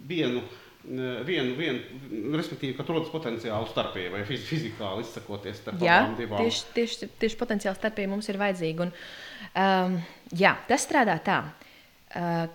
[0.08, 0.42] vienu,
[0.88, 6.44] mm, vienu, vienu respektīvi, ka rodas potenciāli starpība vai fiz, fizikāli izsakoties starp Jā, divām.
[6.44, 8.88] tieši, tieši, tieši potenciāli starpība mums ir vajadzīga.
[8.88, 8.94] Un,
[9.56, 10.02] um,
[10.38, 11.40] jā, tas strādā tā,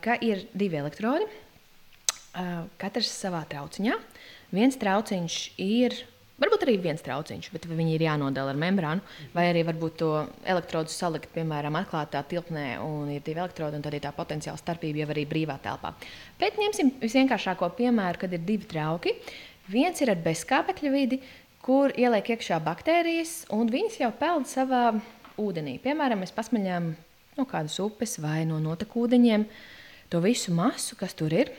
[0.05, 3.97] ka ir divi elektrodi, uh, katrs savā trauciņā.
[4.55, 5.97] Viens trauciņš ir,
[6.41, 10.13] varbūt arī viens trauciņš, bet viņi ir jānodala ar membrānu, vai arī varbūt to
[10.49, 15.03] elektrodu salikt, piemēram, atklātā tilpnē, un ir divi elektrodi, un tad ir tā potenciāla starpība
[15.03, 15.93] jau arī brīvā telpā.
[16.41, 19.19] Bet ņemsim visvienkāršāko piemēru, kad ir divi trauki.
[19.69, 21.21] Viens ir ar bezkāpekļa vidi,
[21.61, 24.87] kur ieliek iekšā baktērijas, un viņas jau peld savā
[25.39, 25.77] ūdenī.
[25.83, 26.95] Piemēram, mēs pasmaļām
[27.39, 29.47] no kādas upes vai no notekūdeņiem
[30.11, 31.53] to visu masu, kas tur ir.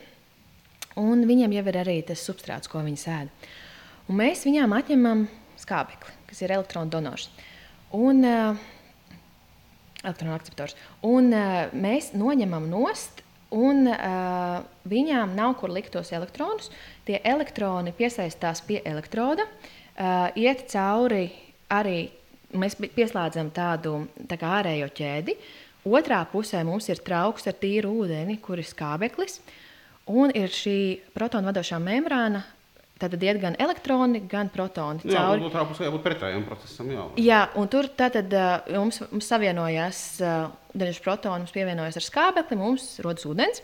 [1.00, 3.50] Un viņiem jau ir arī tas substrāts, ko viņi sēž.
[4.10, 5.24] Mēs viņām atņemam
[5.60, 7.28] skābekli, kas ir elektronu donors.
[7.94, 8.58] Un, uh,
[10.02, 10.74] elektronu akceptors.
[11.06, 13.22] Un uh, mēs noņemam nost,
[13.54, 16.72] un uh, viņām nav kur likt tos elektronus.
[17.06, 21.28] Tie elektroni piesaistās pie elektroda, uh, iet cauri
[21.70, 22.10] arī.
[22.50, 25.36] Mēs pi- pieslēdzam tādu tā ārējo ķēdi.
[25.88, 29.38] Otrā pusē mums ir trauks ar tīru ūdeni, kur ir skābeklis.
[30.10, 30.78] Un ir šī
[31.14, 32.42] protonu vadošā membrāna.
[33.00, 35.46] Tad iet gan elektroni, gan protoni Jā, cauri.
[35.48, 36.90] otrā pusē jābūt pretējam procesam.
[36.92, 37.06] Jā.
[37.16, 38.34] Jā, un tur tātad,
[38.74, 40.00] mums, mums savienojās
[40.76, 43.62] dažs protoni, mums pievienojas ar skābekli, mums rodas ūdens.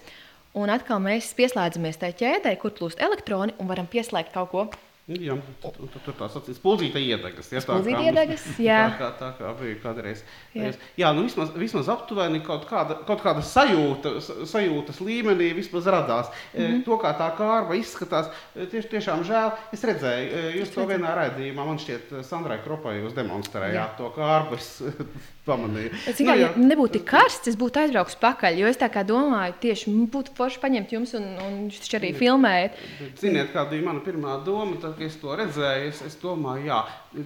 [0.57, 4.65] Un atkal mēs pieslēdzamies tajā ķēdē, kur plūst elektroni un varam pieslēgt kaut ko.
[5.07, 7.47] Jā, tur, tur, tur tā saucamā spuldzīta iedegas.
[7.55, 8.79] Ja, tā Spuldzīta iedegas, jā.
[8.91, 10.25] Tā kā, tā kā bija kādreiz.
[10.51, 10.73] Jā.
[10.99, 14.17] Jā, nu vismaz, vismaz aptuveni kaut kāda, kaut kāda sajūta,
[14.51, 16.33] sajūtas līmenī vismaz radās.
[16.51, 16.65] Mm.
[16.65, 16.83] -hmm.
[16.89, 19.55] To, kā tā kārva izskatās, e, tieši, tiešām žēl.
[19.73, 23.97] Es redzēju, e, jūs to vienā raidījumā, man šķiet, Sandrai Kropai jūs demonstrējāt Jā.
[23.97, 24.59] to kārvu.
[24.59, 24.83] Es
[25.47, 25.93] pamanīju.
[26.11, 28.61] Es tikai, ja nebūtu tik karsts, es būtu aizbraucis pakaļ.
[28.61, 32.79] Jo es tā kā domāju, tieši būtu forši paņemt jums, un, un taču arī filmējat.
[33.01, 36.67] Bet Ziniet, kāda bija mana pirmā doma, tad, kad es to redzēju, es, es domāju,
[36.71, 36.81] jā,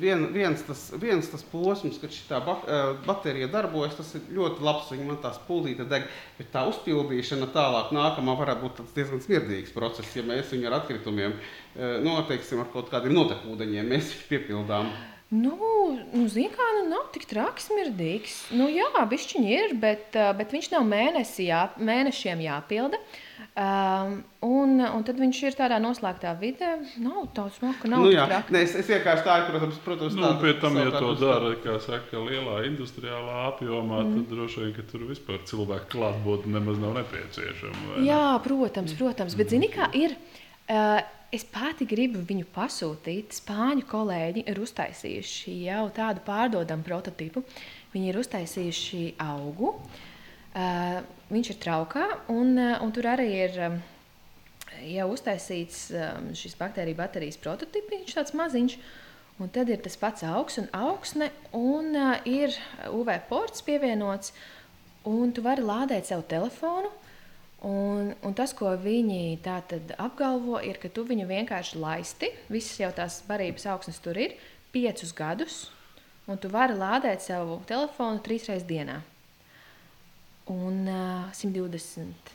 [0.04, 4.90] vien, viens, tas, viens tas posms, kad šī eh, baterija darbojas, tas ir ļoti labs.
[4.90, 10.16] Viņa man tā spūlīte deg, bet tā uzpildīšana tālāk nākamā varētu būt diezgan smirdīgs process,
[10.16, 11.38] ja mēs viņu ar atkritumiem,
[11.76, 14.92] eh, noteiksim, ar kaut kādiem notekūdeņiem, mēs piepildām.
[15.30, 15.54] Nu,
[16.10, 18.38] nu zini, kā nu nav tik traki smirdīgs.
[18.58, 22.98] Nu, jā, bišķiņi ir, bet, uh, bet viņš nav mēnesi jā, mēnešiem jāpilda.
[23.60, 24.16] Um,
[24.46, 26.72] un, un tad viņš ir tādā noslēgtā vidē.
[27.02, 28.54] Nav tā smaka, nav Nu, jā, traki.
[28.56, 31.76] ne, es, es vienkārši tā, protams, protams Nu, tādu pie tam, ja to dara, kā
[31.82, 34.16] saka, lielā industriālā apjomā, mm.
[34.16, 37.86] tad droši vien, ka tur vispār cilvēku klātbūtne nemaz nav nepieciešama.
[37.92, 38.10] vai ne?
[38.10, 39.38] Jā, protams, protams.
[39.38, 40.18] Bet zini, kā ir?
[40.70, 41.02] Uh,
[41.34, 43.36] es pati gribu viņu pasūtīt.
[43.38, 47.44] Spāņu kolēģi ir uztaisījuši jau tādu pārdodamu prototypu.
[47.94, 49.74] Viņi ir uztaisījuši augu.
[50.50, 50.98] Uh,
[51.30, 53.76] viņš ir traukā, un, uh, un tur arī ir um,
[54.82, 57.92] jau uztaisīts um, šis baktēriju baterijas prototyps.
[57.92, 58.76] Viņš ir tāds maziņš.
[59.40, 62.52] Un tad ir tas pats augs un augsne, un uh, ir
[62.90, 64.34] UV ports pievienots,
[65.08, 66.90] un tu vari lādēt savu telefonu.
[67.66, 69.36] Un, un tas, ko viņi
[70.00, 72.30] apgalvo, ir, ka tu viņu vienkārši laisti.
[72.48, 74.38] Visas jau tās barības augsnes tur ir
[74.72, 75.58] piecus gadus,
[76.30, 79.00] un tu vari lādēt savu telefonu trīs reizes dienā.
[80.50, 82.34] Un uh, 120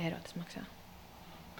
[0.00, 0.77] eiro tas maksā.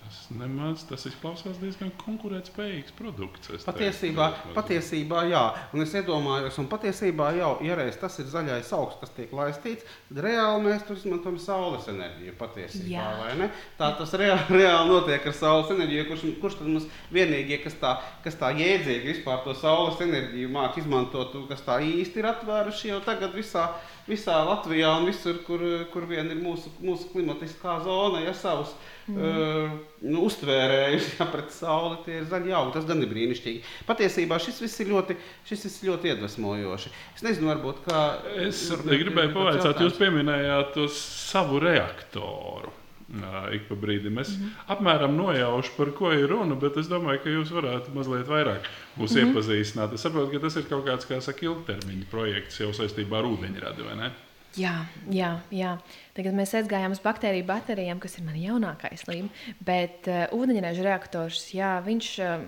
[0.09, 3.51] Tas nemaz, tas izklausās diezgan konkurētspējīgs produkts.
[3.53, 5.43] es Patiesībā, teiktu, patiesībā jā,
[5.77, 9.85] un es iedomājos, un patiesībā jau, ja reiz tas ir zaļais augs, kas tiek laistīts,
[10.09, 13.05] tad reāli mēs tur izmantojam saules enerģiju patiesībā, Jā.
[13.21, 13.51] vai ne?
[13.77, 17.95] Tā tas reāli, reāli notiek ar saules enerģiju, kurš, kurš tad mums vienīgie, kas tā,
[18.25, 23.05] kas tā jēdzīgi vispār to saules enerģiju māk izmantot, kas tā īsti ir atvēruši jau
[23.05, 23.75] tagad visā,
[24.09, 28.73] visā Latvijā un visur, kur, kur vien ir mūsu, mūsu klimatiskā zona, ja savus
[29.09, 29.19] mm.
[29.19, 32.75] uh, nu, uztvērējuši ja, pret sauli, tie ir zaļi augi.
[32.77, 33.63] Tas gan ir brīnišķīgi.
[33.89, 35.17] Patiesībā šis viss ir ļoti,
[35.49, 36.93] šis viss ir ļoti iedvesmojoši.
[37.17, 38.03] Es nezinu, varbūt kā.
[38.47, 42.75] Es varbūt gribēju pavaicāt, jūs pieminējāt to savu reaktoru.
[43.09, 44.65] ā, Ik pa brīdim es mm -hmm.
[44.75, 48.69] apmēram nojaušu, par ko ir runa, bet es domāju, ka jūs varētu mazliet vairāk
[48.99, 49.27] mūs mm -hmm.
[49.27, 49.95] iepazīstināt.
[49.95, 53.85] Es saprotu, ka tas ir kaut kāds, kā saka, ilgtermiņa projekts jau saistībā ar ūdeņradi,
[53.85, 54.11] vai ne?
[54.59, 54.75] Jā,
[55.15, 55.75] jā, jā.
[56.17, 59.31] Tagad mēs aizgājām uz baktēriju baterijām, kas ir mana jaunākā slīme.
[59.65, 62.43] Bet uh, ūdeņraža reaktors, jā, viņš uh,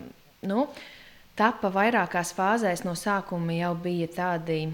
[0.51, 0.65] nu,
[1.39, 2.83] tapa vairākās fāzēs.
[2.87, 4.65] No sākuma jau bija tādi,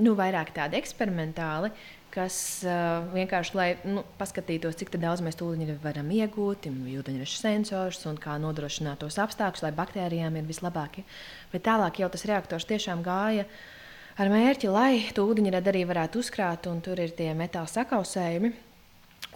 [0.00, 1.74] nu, vairāk tādi eksperimentāli,
[2.14, 8.16] kas uh, vienkārši, lai nu, paskatītos, cik daudz mēs ūdeņraža varam iegūt, ūdeņraža sensors un
[8.22, 11.04] kā nodrošināt tos apstākļus, lai baktērijām ir vislabākie.
[11.52, 13.44] Bet tālāk jau tas reaktors tiešām gāja.
[13.44, 13.72] Uh,
[14.16, 18.52] ar mērķi, lai to ūdeņradi arī varētu uzkrāt, un tur ir tie metāla sakausējumi.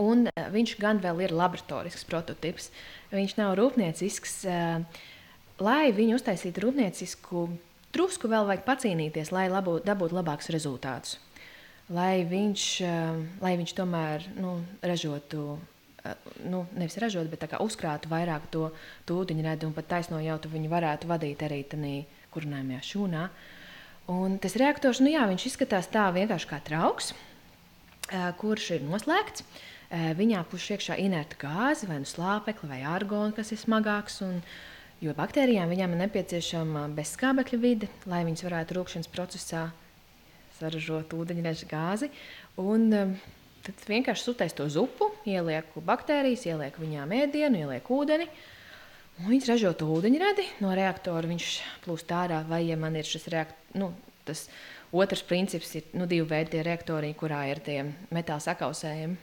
[0.00, 2.70] Un eh, viņš gan vēl ir laboratorisks prototyps.
[3.12, 4.36] Viņš nav rūpniecisks.
[4.48, 5.02] Eh,
[5.60, 7.48] lai viņu uztaisītu rūpniecisku,
[7.92, 11.18] drusku vēl vajag pacīnīties, lai labu, dabūtu labākus rezultātus.
[11.90, 15.58] Lai viņš, eh, lai viņš tomēr nu, ražotu
[16.48, 18.70] nu, nevis ražot, bet uzkrātu vairāk to,
[19.04, 23.26] to ūdeņradi un pat taisnojautu viņu varētu vadīt arī tādā kurinājumā šūnā.
[23.28, 23.59] Uh,
[24.10, 27.12] Un tas reaktors, nu jā, viņš izskatās tā vienkārši kā trauks,
[28.40, 29.44] kurš ir noslēgts.
[29.90, 34.20] Viņā puš iekšā inerta gāze, vai nu slāpekli, vai argonu, kas ir smagāks.
[34.26, 34.38] Un,
[35.02, 39.66] jo baktērijām viņām ir nepieciešama bezskābekļa vide, lai viņas varētu rūkšanas procesā
[40.60, 42.10] saražot ūdeņraža gāzi.
[42.60, 42.88] Un,
[43.66, 48.30] tad vienkārši sūtais to zupu, ielieku baktērijas, ielieku viņām ēdienu, ielieku ūdeni.
[48.30, 48.49] Uh,
[49.26, 51.46] Viņš ražo to ūdeņradi no reaktora, viņš
[51.84, 52.40] plūst ārā.
[52.48, 53.90] Vai ja man ir šis reaktors, nu,
[54.28, 54.46] tas
[54.96, 57.82] otrs princips ir nu, divi veidi reaktori, kurā ir tie
[58.14, 59.18] metāla sakausējumi.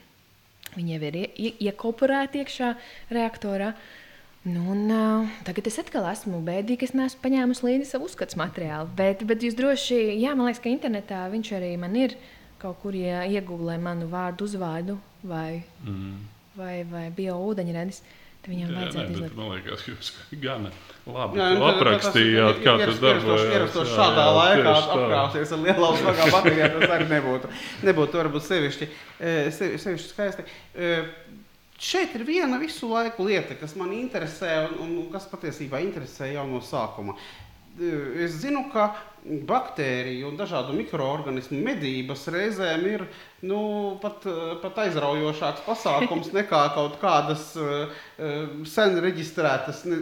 [0.76, 2.74] Viņi jau ir ie, iekoporēti iekšā
[3.16, 3.72] reaktorā.
[4.48, 8.38] Nu, un, uh, tagad es atkal esmu bēdīga, ka es neesmu paņēmusi līdzi savu uzskatu
[8.40, 8.92] materiālu.
[8.96, 12.16] Bet, bet jūs droši, jā, man liekas, ka internetā viņš arī man ir
[12.62, 14.96] kaut kur ja iegūlē manu vārdu, uzvārdu
[15.28, 16.16] vai, mm.
[16.60, 18.00] vai, vai bio ūdeņradis.
[18.04, 19.34] Uh, Viņam jā, vajadzētu izlikt.
[19.36, 20.68] Man liekas, jūs gan
[21.08, 23.50] labi jā, nu, aprakstījāt, kā tas darbojas.
[23.52, 27.52] Ierastoši šādā jā, laikā apkrāsies ar lielām smagām baterijām, tas arī nebūtu,
[27.90, 30.48] nebūtu varbūt sevišķi, e, sevi, sevišķi skaisti.
[30.78, 30.94] E,
[31.90, 36.48] šeit ir viena visu laiku lieta, kas man interesē un, un kas patiesībā interesē jau
[36.48, 37.18] no sākuma.
[37.76, 37.92] E,
[38.30, 38.94] es zinu, ka
[39.48, 43.04] baktēriju un dažādu mikroorganismu medības reizēm ir
[43.46, 43.60] nu,
[44.02, 44.24] pat,
[44.64, 47.92] pat aizraujošāks pasākums nekā kaut kādas uh,
[48.66, 50.00] sen reģistrētas uh,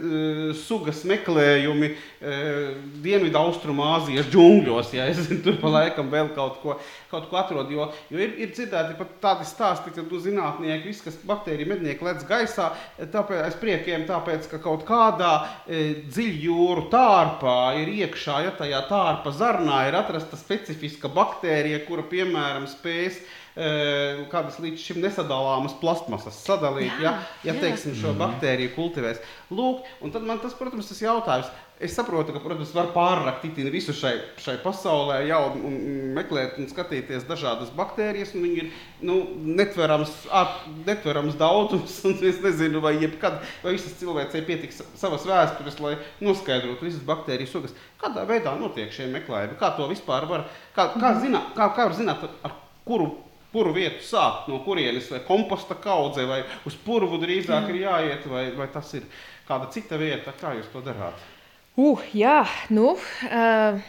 [0.56, 2.70] sugas meklējumi uh,
[3.04, 4.94] Dienvidu Austrumāzijas džungļos.
[4.96, 6.78] Ja es zinu, tur pa laikam vēl kaut ko,
[7.10, 7.72] kaut ko atrod.
[7.72, 12.08] Jo, jo ir, ir dzirdēti pat tādi stāsti, ka tu zinātnieki, viss, kas baktēriju mednieki
[12.08, 15.34] lec gaisā, tāpēc aiz priekiem, tāpēc, ka kaut kādā
[15.68, 22.66] dziļjūru tārpā ir iekšā, ja tajā tārpā ārpa zarnā ir atrasta specifiska baktērija, kura, piemēram,
[22.68, 29.22] spējas e, kādas līdz šim nesadalāmas plastmasas sadalīt, jā, ja, ja teiksim, šo baktēriju kultivēs.
[29.50, 31.50] Lūk, un tad man tas, protams, tas jautājums.
[31.76, 35.74] Es saprotu, ka, protams, var pārrakt visu šai, šai pasaulē, jau un,
[36.16, 38.32] meklēt un skatīties dažādas baktērijas.
[38.32, 38.70] Viņi ir
[39.04, 39.18] nu,
[39.58, 45.76] netverams, at, netverams daudzums, un es nezinu, vai jebkad, vai visas cilvēcei pietiks savas vēstures,
[45.84, 47.76] lai noskaidrotu visas baktēriju sugas.
[48.00, 49.60] Kādā veidā notiek šie meklējumi?
[49.60, 52.56] Kā to vispār var, kā, kā, zināt, kā, kā var zināt, ar
[52.88, 53.12] kuru
[53.52, 58.50] kuru vietu sākt, no kurienes, vai komposta kaudze, vai uz purvu drīzāk ir jāiet, vai,
[58.56, 59.06] vai tas ir
[59.48, 61.35] kāda cita vieta, kā jūs to darāt?
[61.76, 62.38] Uh, jā,
[62.72, 63.80] nu, uh,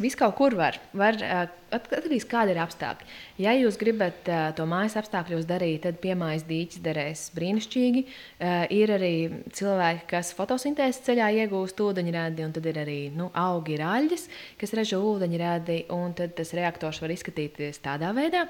[0.00, 0.78] viss kaut kur var.
[0.96, 1.42] var uh,
[1.76, 3.10] atkarīgs no kāda ir apstākļi.
[3.44, 8.04] Ja jūs gribat uh, to mājas apstākļos darīt, tad piemājas dīķis derēs brīnišķīgi.
[8.06, 9.12] Uh, ir arī
[9.52, 14.76] cilvēki, kas fotosintēzes ceļā iegūst ūdeņradi, un tad ir arī nu, augi ir aļģes, kas
[14.80, 18.46] ražo ūdeņradi, un tas reaktors var izskatīties tādā veidā.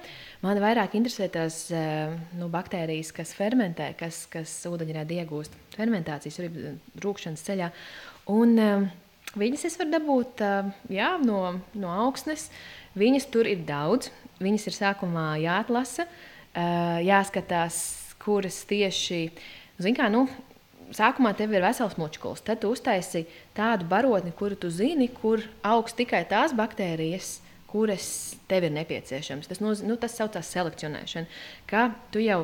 [0.47, 6.45] Man vairāk interesē tās uh, nu, baktērijas, kas fermentē, kas, kas ūdeņradi iegūst fermentācijas,
[7.03, 7.75] rūkšanas ceļā.
[8.33, 8.87] Un, uh,
[9.39, 12.49] viņas es varu dabūt uh, jā, no, no augsnes.
[12.99, 14.11] Viņas tur ir daudz.
[14.43, 17.79] Viņas ir sākumā jāatlasa, uh, jāskatās,
[18.21, 19.21] kuras tieši.
[19.97, 20.27] Kā, nu,
[20.97, 22.43] sākumā tev ir vesels mučkulis.
[22.45, 23.25] Tad tu uztaisi
[23.57, 27.37] tādu barotni, kuru tu zini, kur augst tikai tās baktērijas,
[27.71, 28.09] kuras
[28.51, 29.49] tev ir nepieciešamas.
[29.51, 31.31] Tas, noz, nu, tas saucās selekcionēšana.
[31.71, 32.43] Kā tu jau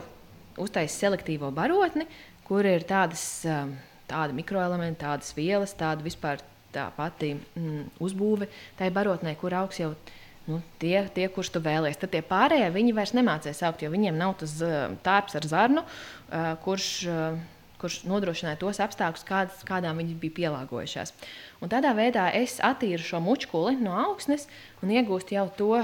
[0.62, 2.06] uztaisi selektīvo barotni,
[2.46, 3.24] kur ir tādas.
[3.48, 3.72] Uh,
[4.12, 8.48] tādi mikroelementi, tādas vielas, tāda vispār tā pati mm, uzbūve
[8.78, 9.92] tai barotnē, kur augs jau
[10.48, 12.00] nu, tie, tie, kurus tu vēlēsies.
[12.02, 14.54] Tad tie pārējie viņi vairs nemācīs augt, jo viņiem nav tas
[15.06, 17.36] tārps ar zarnu, uh, kurš, uh,
[17.82, 21.14] kurš nodrošināja tos apstākļus, kāds, kādām viņi bija pielāgojušās.
[21.62, 24.48] Un tādā veidā es attīru šo mučkuli no augsnes
[24.82, 25.74] un iegūstu jau to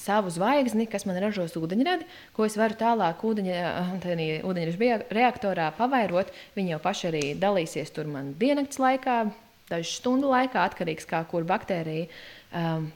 [0.00, 6.32] savu zvaigzni, kas man ražos ūdeņradi, ko es varu tālāk ūdeņraža reaktorā pavairot.
[6.56, 9.18] Viņi jau paši arī dalīsies tur man diennakts laikā,
[9.70, 12.08] dažu stundu laikā, atkarīgs no kā kur baktērija.
[12.56, 12.90] Um,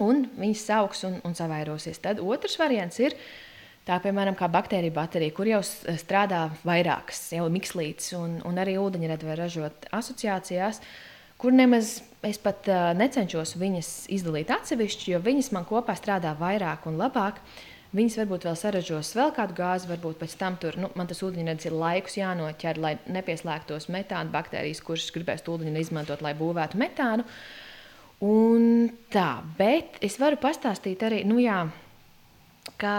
[0.00, 2.00] un viņas augs un, un savairosies.
[2.02, 3.16] Tad otrs variants ir
[3.88, 9.26] Tā piemēram, kā baktērija baterija, kur jau strādā vairākas, jau mikslītes, un, un arī ūdeņradi
[9.26, 10.82] var ražot asociācijās,
[11.40, 16.88] kur nemaz es pat uh, necenšos viņas izdalīt atsevišķi, jo viņas man kopā strādā vairāk
[16.90, 17.40] un labāk.
[17.90, 21.66] Viņas varbūt vēl saražos vēl kādu gāzi, varbūt pēc tam tur nu, man tas ūdeņradis
[21.66, 27.26] ir laikus jānoķer, lai nepieslēgtos metāna baktērijas, kuras gribēs ūdeņu izmantot, lai būvētu metānu.
[28.22, 31.64] Un tā, bet es varu pastāstīt arī, nu jā,
[32.78, 32.96] kā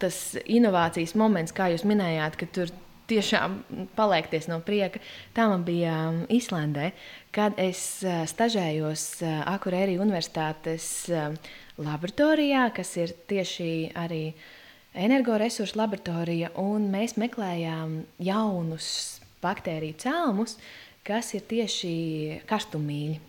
[0.00, 2.72] tas inovācijas moments, kā jūs minējāt, ka tur
[3.12, 3.58] tiešām
[3.96, 5.00] paliekties no prieka.
[5.36, 6.90] Tā man bija um, Islandē,
[7.34, 11.36] kad es uh, stažējos uh, Akurēri Universitātes um,
[11.82, 14.24] laboratorijā, kas ir tieši arī
[14.92, 18.88] energoresursu laboratorija, un mēs meklējām jaunus
[19.42, 20.58] baktēriju cēlumus,
[21.06, 21.92] kas ir tieši
[22.48, 23.20] karstumīļi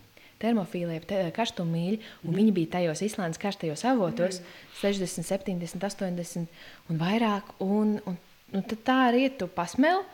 [0.44, 2.36] termofīlie, te, karstumīļi, un mm.
[2.38, 4.78] viņi bija tajos Islandes karstajos avotos, mm.
[4.82, 7.54] 60, 70, 80 un vairāk.
[7.64, 8.18] Un, un,
[8.54, 10.04] un tā arī tu pasmēli.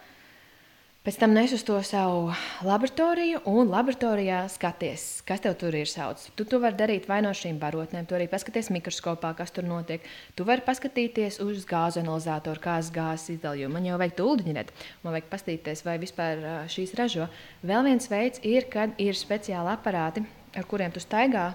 [1.01, 2.26] Pēc tam nes uz to savu
[2.61, 6.20] laboratoriju, un laboratorijā skaties, kas tev tur ir sauc.
[6.36, 10.05] Tu to vari darīt vai no šīm barotnēm, tu arī paskaties mikroskopā, kas tur notiek.
[10.36, 13.70] Tu vari paskatīties uz gāzu analizatoru, kādas gāzes izdala.
[13.72, 16.45] Man jau vajag to ūdeņredi, man vajag paskatīties, vai vispār
[16.76, 17.30] šīs ražo.
[17.64, 21.47] Vēl viens veids ir, kad ir speciāli aparāti, ar kuriem tu staigā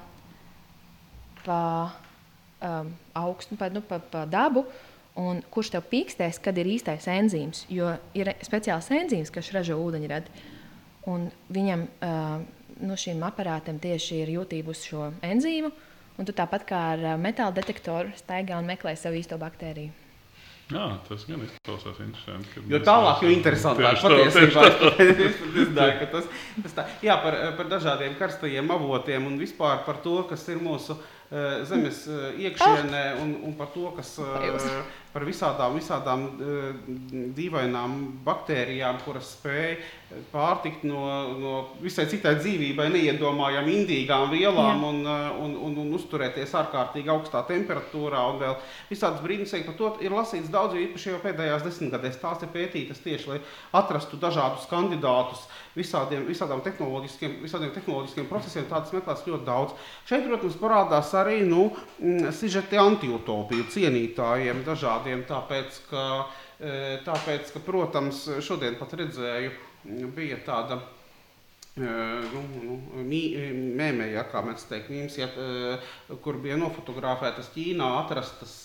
[1.45, 1.61] pa
[2.65, 4.65] um, augstu, pa, nu, pa, pa dabu
[5.19, 7.65] un kurš tev pīkstēs, kad ir īstais enzīms.
[7.71, 10.45] Jo ir speciāls enzīms, kas ražo ūdeņradi.
[11.11, 12.39] Un viņam uh,
[12.81, 15.71] no nu, šīm aparātiem tieši ir jūtība uz šo enzīmu.
[16.15, 19.93] Un tu tāpat kā ar metāla detektoru staigā un meklē savu īsto baktēriju.
[20.73, 22.61] Jā, tas gan izklausās interesanti.
[22.71, 24.63] Jo tālāk, jo interesantāk patiesībā.
[25.05, 26.29] es domāju, ka tas,
[26.63, 26.85] tas tā.
[27.05, 31.03] Jā, par, par dažādiem karstajiem avotiem un vispār par to, kas ir mūsu uh,
[31.69, 34.79] zemes uh, iekšienē un, un par to, kas uh,
[35.15, 36.25] par visādām, visādām
[37.37, 37.93] dīvainām
[38.25, 39.77] baktērijām, kuras spēj
[40.31, 41.01] pārtikt no,
[41.39, 48.21] no visai citai dzīvībai, neiedomājām indīgām vielām un, un, un, un uzturēties ārkārtīgi augstā temperatūrā.
[48.33, 48.57] Un vēl
[48.91, 52.19] visādas brīnums, par to ir lasīts daudz, īpaši jau pēdējās desmitgadēs.
[52.21, 53.39] Tās ir pētītas tieši, lai
[53.79, 58.67] atrastu dažādus kandidātus visādiem, visādām tehnoloģiskiem, visādiem tehnoloģiskiem procesiem.
[58.69, 59.75] Tādas meklēs ļoti daudz.
[60.07, 61.67] Šeit, protams, parādās arī nu,
[62.35, 66.03] sižeti antiutopiju cienītājiem dažādi tādiem, tāpēc ka,
[66.57, 69.51] e, tāpēc, ka protams, šodien pat redzēju,
[70.15, 70.81] bija tāda
[71.75, 75.27] nu, nu, mēmē, ja, kā mēs teiktu, mīms, ja,
[76.23, 78.61] kur bija nofotografētas Ķīnā atrastas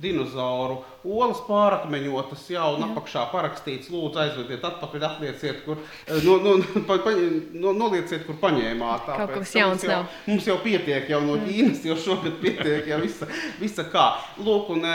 [0.00, 5.80] dinozauru olas pārakmeņotas, jau un apakšā parakstīts, lūdzu aizvediet atpakaļ, atlieciet, kur,
[6.24, 6.54] no, no,
[6.88, 7.12] pa, pa,
[7.52, 9.04] no, nolieciet, kur paņēmāt.
[9.10, 10.18] Tāpēc, Kaut kas jauns jau, nav.
[10.30, 13.28] Mums jau pietiek jau no Ķīnas, jau šogad pietiek jau visa,
[13.60, 14.06] visa kā.
[14.40, 14.88] Lūk, un,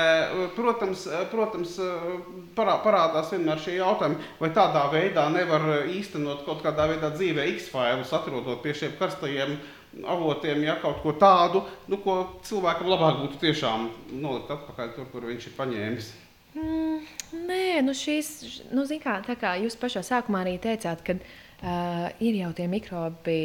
[0.58, 1.78] protams, protams
[2.58, 8.16] parā, parādās vienmēr šie jautājumi, vai tādā veidā nevar īstenot kaut kādā veidā dzīvē X-failus,
[8.18, 9.60] atrodot pie šiem karstajiem
[10.06, 13.90] avotiem, ja kaut ko tādu, nu, ko cilvēkam labāk būtu tiešām
[14.22, 16.12] nolikt atpakaļ tur, kur viņš ir paņēmis.
[16.60, 17.02] Mm,
[17.50, 18.30] nē, nu šīs,
[18.74, 23.40] nu, kā, tā kā jūs pašā sākumā arī teicāt, ka uh, ir jau tie mikrobi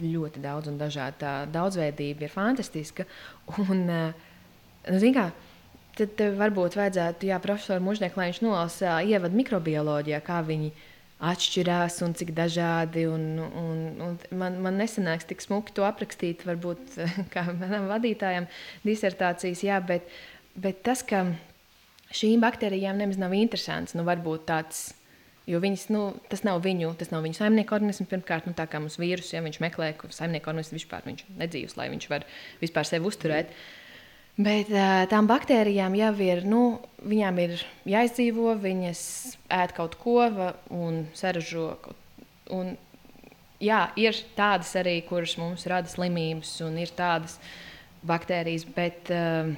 [0.00, 1.20] ļoti daudz un dažādi.
[1.20, 3.06] Tā daudzveidība ir fantastiska.
[3.62, 5.26] Un, nu, kā,
[5.98, 10.72] tad varbūt vajadzētu, jā, profesoram Mužniekam, lai viņš nolasa ievadu mikrobioloģijā, kā viņi
[11.22, 13.06] atšķirās un cik dažādi.
[13.10, 16.98] Un, un, un man, man nesanāks tik smuki to aprakstīt, varbūt
[17.34, 18.48] kā manam vadītājam,
[18.86, 20.08] disertācijas, jā, bet,
[20.58, 21.24] bet tas, ka
[22.12, 24.90] šīm baktērijām nemaz nav interesants, nu, varbūt tāds.
[25.42, 26.00] Jo viņas, nu,
[26.30, 28.06] tas nav viņu, tas nav viņu saimnieku organisms.
[28.12, 31.74] Pirmkārt, nu, tā kā mums vīrusu, ja viņš meklē, ka saimnieku organisms vispār viņš nedzīvs,
[31.80, 32.26] lai viņš var
[32.60, 33.50] vispār sevi uzturēt.
[33.50, 33.81] Mm.
[34.40, 34.70] Bet
[35.12, 36.62] tām baktērijām jau ir, nu,
[37.04, 39.02] viņām ir jāizdzīvo, viņas
[39.52, 40.24] ēd kaut ko
[40.72, 41.74] un saražo.
[42.52, 42.72] Un,
[43.60, 47.36] jā, ir tādas arī, kuras mums rada slimības, un ir tādas
[48.08, 49.52] baktērijas, bet uh,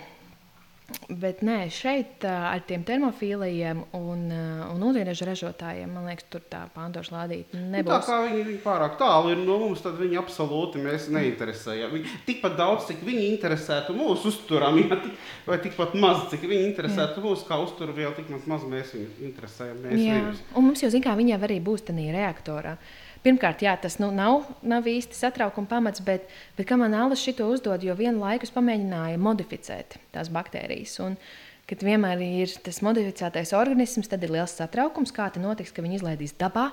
[1.09, 7.09] Bet nē, šeit ar tiem termofīliem un, un ūdeņraža ražotājiem, man liekas, tur tā Pandoras
[7.13, 7.89] lādīte nebūs.
[7.89, 11.95] Nu, tā kā viņi, viņi pārāk tālu ir no mums, tad viņi absolūti mēs neinteresējam.
[11.97, 15.01] Viņi, tikpat daudz, cik viņi interesētu mūsu uzturam, ja,
[15.49, 19.81] vai tikpat maz, cik viņi interesētu mūsu kā uzturvielu, tikpat maz mēs viņu interesējam.
[19.87, 20.45] Mēs Jā, viņus.
[20.53, 22.77] un mums jau, zin kā, viņiem arī būs tādā reaktorā.
[22.77, 26.27] Uh, Pirmkārt, jā, tas nu, nav, nav īsti satraukuma pamats, bet,
[26.59, 30.99] bet kā man Alans šo uzdod, jo vienu laiku es pamēģināju modificēt tās baktērijas.
[31.07, 31.17] Un,
[31.71, 36.03] kad vienmēr ir tas modificētais organisms, tad ir liels satraukums, kā tas notiks, ka viņi
[36.03, 36.69] izlaidīs dabā.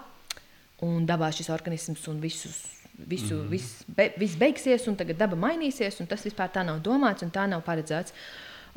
[0.83, 2.65] Un dabā šis organisms un visus
[3.07, 3.49] visu, mm.
[3.49, 7.33] viss, be, viss beigsies, un tagad daba mainīsies, un tas vispār tā nav domāts un
[7.33, 8.15] tā nav paredzēts.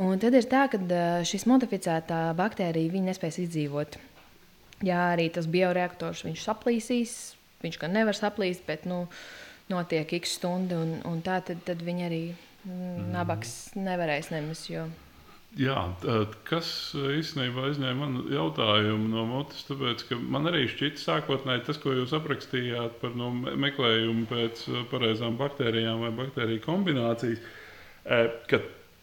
[0.04, 0.78] Un tad ir tā, ka
[1.26, 3.98] šis modificētā baktērija nespēs izdzīvot.
[4.84, 7.34] Jā, arī tas bioreaktors saplīsīs,
[7.64, 9.04] viņš gan nevar saplīst, bet nu,
[9.72, 13.08] notiek x stundu, un, un tā tad, tad viņi arī mm.
[13.14, 14.66] nabaks nevarēs nemaz.
[14.70, 14.86] Jo...
[15.54, 15.78] Jā,
[16.48, 21.94] kas īstenībā aizņēma manu jautājumu no mutes, tāpēc, ka man arī šķita sākotnēji tas, ko
[21.94, 27.44] jūs aprakstījāt par no, nu, meklējumu pēc pareizām baktērijām vai baktēriju kombinācijas,
[28.50, 28.60] ka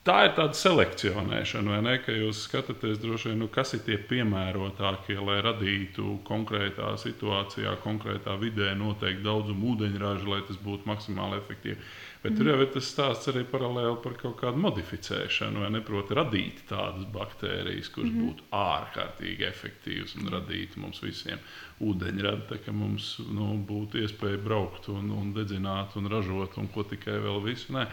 [0.07, 1.95] tā ir tāda selekcionēšana, vai ne?
[2.01, 8.37] Ka jūs skatāties droši vien, nu, kas ir tie piemērotākie, lai radītu konkrētā situācijā, konkrētā
[8.41, 11.77] vidē noteikti daudzumu ūdeņraža, lai tas būtu maksimāli efektīvi.
[12.21, 12.37] Bet mm.
[12.37, 15.79] tur jau ir tas stāsts arī paralēli par kaut kādu modificēšanu, vai ne?
[15.85, 18.25] Proti, radīt tādas baktērijas, kuras mm.
[18.27, 21.41] būtu ārkārtīgi efektīvas un radītu mums visiem
[21.81, 26.85] ūdeņradi, tā ka mums nu, būtu iespēja braukt un, un dedzināt un ražot un ko
[26.85, 27.73] tikai vēl visu.
[27.73, 27.87] Nē.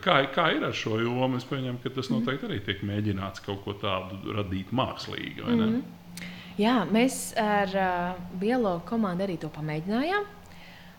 [0.00, 1.36] Kā, kā ir ar šo jomu?
[1.36, 2.22] Es pieņemu, ka tas mhm.
[2.22, 5.44] noteikti arī tiek mēģināts kaut ko tādu radīt mākslīgi.
[5.44, 5.82] Mm.
[6.56, 10.24] Jā, mēs ar uh, biologu komandu arī to pamēģinājām.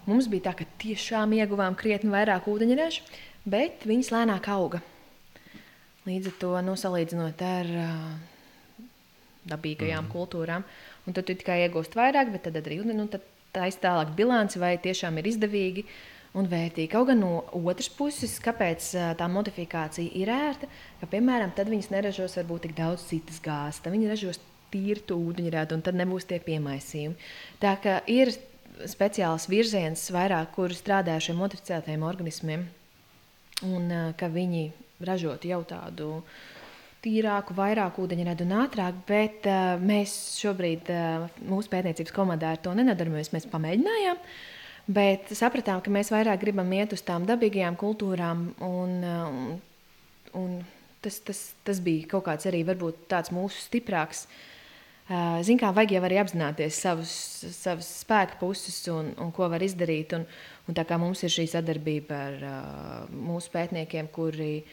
[0.06, 3.06] Mums bija tā, ka tiešām ieguvām krietni vairāk ūdeņraža,
[3.50, 4.82] bet viņas lēnāk auga.
[6.06, 7.94] Līdz ar to nu, salīdzinot ar uh,
[9.50, 10.12] dabīgajām mm.
[10.14, 10.66] kultūrām,
[11.06, 13.08] un tad tu tikai iegūsti vairāk, bet tad arī nu,
[13.56, 15.86] taisa tālāk bilanci, vai tiešām ir izdevīgi
[16.38, 16.92] un vērtīgi.
[16.92, 22.38] Kaut gan no otras puses, kāpēc tā modifikācija ir ērta, ka, piemēram, tad viņas neražos
[22.42, 24.42] varbūt tik daudz citas gāzes, tad viņi ražos
[24.74, 27.16] tīru ūdeņradu, un tad nebūs tie piemaisījumi.
[27.62, 28.34] Tā kā ir
[28.90, 32.66] speciāls virziens, vairāk, kur strādā ar šiem modificētajiem organismiem,
[33.68, 34.66] un ka viņi
[35.06, 36.10] ražotu jau tādu
[37.06, 42.74] tīrāku, vairāk ūdeņradu un ātrāk, bet uh, mēs šobrīd uh, mūsu pētniecības komandā ar to
[42.74, 43.30] nedarbojamies.
[43.36, 44.24] Mēs pamēģinājām,
[44.98, 48.48] bet sapratām, ka mēs vairāk gribam iet uz tām dabīgajām kultūrām.
[48.66, 50.58] Un, uh, un
[51.06, 54.42] tas, tas, tas bija kaut kāds arī varbūt tāds mūsu stiprāks uh,
[55.06, 57.12] Ziniet, kā vajag jau arī apzināties savus,
[57.54, 60.16] savus spēku puses un, un ko var izdarīt.
[60.18, 60.26] Un,
[60.66, 64.64] un tā kā mums ir šī sadarbība ar uh, mūsu pētniekiem, kuri,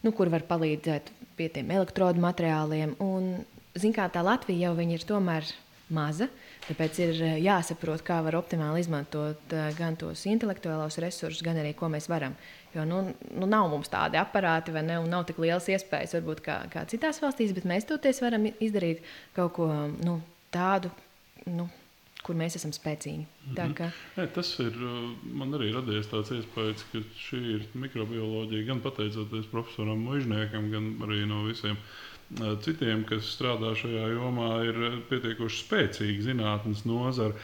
[0.00, 2.96] nu, kuri var palīdzēt pie tiem elektrodu materiāliem.
[3.04, 3.44] Un,
[3.76, 5.52] ziniet, kā tā Latvija jau ir tomēr
[5.92, 6.30] maza.
[6.64, 12.08] Tāpēc ir jāsaprot, kā var optimāli izmantot gan tos intelektuālos resursus, gan arī ko mēs
[12.08, 12.36] varam.
[12.74, 13.02] Jo nu,
[13.36, 14.98] nu nav mums tādi aparāti, vai ne?
[15.10, 19.04] Nav tik liels iespējas, varbūt, kā, kā citās valstīs, bet mēs toties varam izdarīt
[19.36, 19.68] kaut ko
[20.00, 20.18] nu,
[20.54, 20.92] tādu.
[21.44, 21.68] Nu,
[22.24, 23.26] kur mēs esam spēcīgi.
[23.26, 23.74] Mm -hmm.
[23.76, 23.90] ka...
[24.16, 24.78] Nē, tas ir.
[25.40, 31.26] Man arī radies tāds iespējas, ka šī ir mikrobioloģija gan pateicoties profesoram Mužniekam, gan arī
[31.28, 31.76] no visiem
[32.64, 34.80] citiem, kas strādā šajā jomā, ir
[35.10, 37.34] pietiekoši spēcīga zinātnes nozara.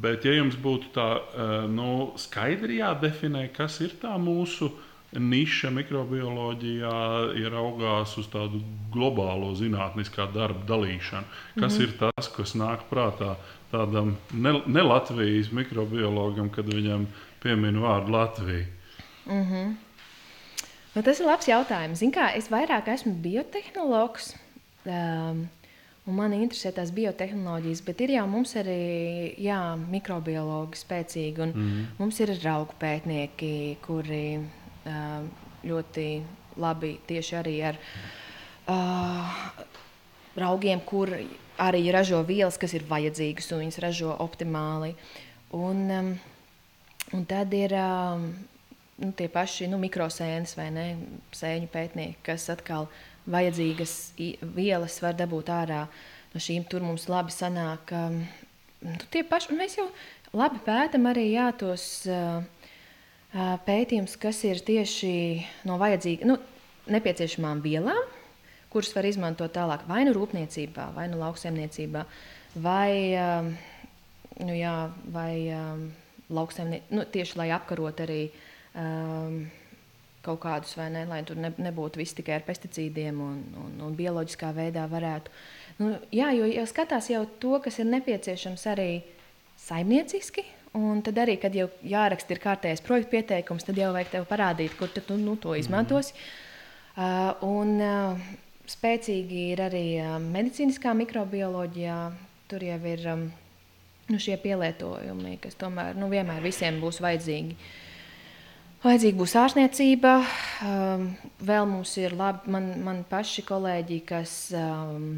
[0.00, 4.70] Bet, ja jums būtu tā eh, nu, skaidri jādefinē, kas ir tā mūsu
[5.16, 6.96] niša mikrobioloģijā,
[7.40, 8.60] ir augās uz tādu
[8.92, 11.24] globālo zinātniskā darba dalīšanu,
[11.54, 11.82] kas mm -hmm.
[11.82, 13.36] ir tas, kas nāk prātā
[13.72, 17.06] tādam ne, ne Latvijas mikrobiologam, kad viņam
[17.42, 18.66] piemin vārdu Latvija.
[19.26, 19.74] Mm -hmm.
[20.96, 22.00] Nu, tas ir labs jautājums.
[22.00, 24.32] Zin kā, es vairāk esmu biotehnologs.
[24.86, 25.46] Um,
[26.06, 29.58] Un mani interesē tās biotehnoloģijas, bet ir jau mums arī jā,
[29.90, 31.48] mikrobiologi spēcīgi.
[31.48, 31.86] Mm -hmm.
[31.98, 35.26] Mums ir augu pētnieki, kuri uh,
[35.64, 36.22] ļoti
[36.56, 37.78] labi tieši arī ar
[38.68, 39.34] uh,
[40.36, 41.10] raugiem, kur
[41.58, 44.94] arī ražo vielas, kas ir vajadzīgas un viņas ražo optimāli.
[45.50, 46.18] Un, um,
[47.12, 48.34] un tad ir um,
[49.02, 50.86] nu, tie paši nu, mikrosēnes vai ne,
[51.36, 52.88] sēņu pētnieki, kas atkal
[53.30, 53.94] vajadzīgas
[54.56, 55.84] vielas var dabūt ārā
[56.32, 56.66] no šīm.
[56.70, 57.92] Tur mums labi sanāk.
[57.96, 58.20] Um,
[58.84, 59.88] nu, tie paši, mēs jau
[60.36, 62.42] labi pētām arī jā, tos uh,
[63.34, 65.12] uh pētījumus, kas ir tieši
[65.68, 66.38] no vajadzīgām, nu,
[66.92, 68.14] nepieciešamām vielām,
[68.70, 72.04] kuras var izmantot tālāk vai nu rūpniecībā, vai nu lauksaimniecībā,
[72.62, 72.90] vai,
[73.20, 73.52] um,
[74.46, 74.76] nu, jā,
[75.12, 75.88] vai um,
[76.30, 78.20] lauksaimniecībā, nu, tieši lai apkarot arī.
[78.76, 79.46] Um,
[80.26, 83.94] kaut kādus, vai ne, lai tur ne, nebūtu viss tikai ar pesticīdiem un, un, un
[83.96, 85.32] bioloģiskā veidā varētu.
[85.78, 88.90] Nu, jā, jo jau skatās jau to, kas ir nepieciešams arī
[89.66, 90.44] saimnieciski.
[90.76, 94.74] Un tad arī, kad jau jāraksta ir kārtējais projekta pieteikums, tad jau vajag tev parādīt,
[94.76, 96.12] kur tu nu, to izmantosi.
[96.12, 96.42] Mm.
[96.96, 98.28] Uh, un uh,
[98.68, 101.96] spēcīgi ir arī uh, medicīniskā mikrobioloģijā.
[102.50, 103.24] Tur jau ir um,
[104.12, 107.56] nu, šie pielietojumi, kas tomēr nu, vienmēr visiem būs vajadzīgi.
[107.56, 107.85] Uh,
[108.86, 110.10] Vajadzīga būs ārstniecība.
[110.62, 111.06] Um,
[111.42, 115.08] vēl mums ir labi, man, man paši kolēģi, kas um,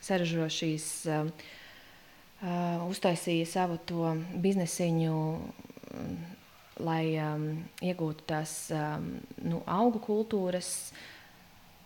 [0.00, 1.50] saražo šīs, uh,
[2.86, 6.14] uztaisīja savu to biznesiņu um,
[6.80, 7.44] lai um,
[7.84, 9.10] iegūtu tās um,
[9.44, 10.70] nu, augu kultūras.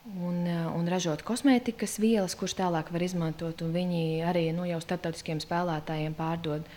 [0.04, 3.64] Un, un ražot kosmētikas vielas, kuras tālāk var izmantot.
[3.74, 6.68] Viņi arī nu, jau starptautiskiem spēlētājiem pārdod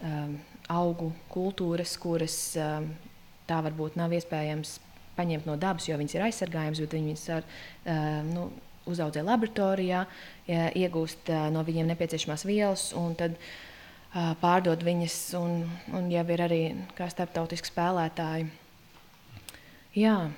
[0.00, 0.38] um,
[0.70, 2.86] augu kultūras, kuras um,
[3.48, 4.78] tā varbūt nav iespējams
[5.18, 7.56] paņemt no dabas, jo viņas ir aizsargājamas, bet viņas uh,
[8.28, 8.50] nu,
[8.88, 10.06] uzaudzē laboratorijā,
[10.48, 12.86] iegūst no viņiem nepieciešamās vielas.
[13.18, 13.48] Tad, uh,
[14.40, 16.62] pārdod viņas, un, un jau ir arī
[16.96, 18.48] starptautiski spēlētāji.
[19.98, 20.30] Jā,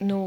[0.00, 0.20] nu,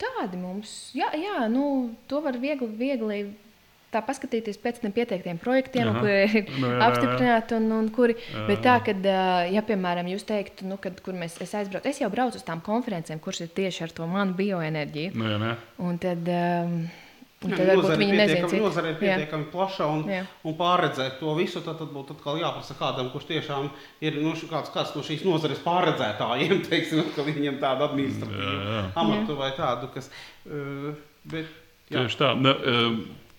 [0.00, 3.20] tādi mums, jā, jā nu, to var viegli, viegli
[3.96, 6.04] tā paskatīties pēc tam pieteiktiem projektiem, Aha.
[6.04, 7.56] kuri ir nu, apstiprināti.
[7.56, 8.44] Un, un kuri, jā.
[8.50, 9.08] bet tā, kad,
[9.52, 12.62] ja, piemēram, jūs teiktu, nu, kad, kur mēs, es aizbraucu, es jau braucu uz tām
[12.66, 15.16] konferencēm, kuras ir tieši ar to manu bioenerģiju.
[15.16, 15.56] Nu, jā,
[15.88, 16.78] un tad, um,
[17.44, 19.50] Un tad varbūt viņi nezina, cik nozare ir pietiekami jā.
[19.52, 20.22] plaša un, jā.
[20.48, 23.68] un pārredzēt to visu, tad, tad būtu atkal jāprasa kādam, kurš tiešām
[24.08, 29.52] ir nu, kāds, kāds no šīs nozares pārredzētājiem, teiksim, ka viņiem tādu administratīvu amatu vai
[29.58, 30.08] tādu, kas.
[30.48, 30.96] Uh,
[31.28, 31.52] bet,
[31.92, 32.06] jā.
[32.06, 32.32] Tieši tā.
[32.40, 32.56] Ne,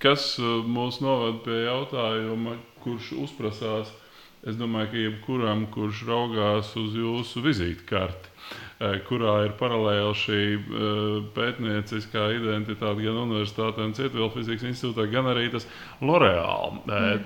[0.04, 3.94] kas mūs novada pie jautājuma, kurš uzprasās?
[4.48, 8.38] Es domāju, ka jebkuram, kurš raugās uz jūsu vizītkarti,
[8.78, 10.98] Eh, kurā ir paralēli šī eh,
[11.34, 15.66] pētnieciskā identitāte gan universitātē, gan Cietvielu fizikas institūtā, gan arī tas
[15.98, 16.78] L'Oreal.
[16.86, 17.24] Mm.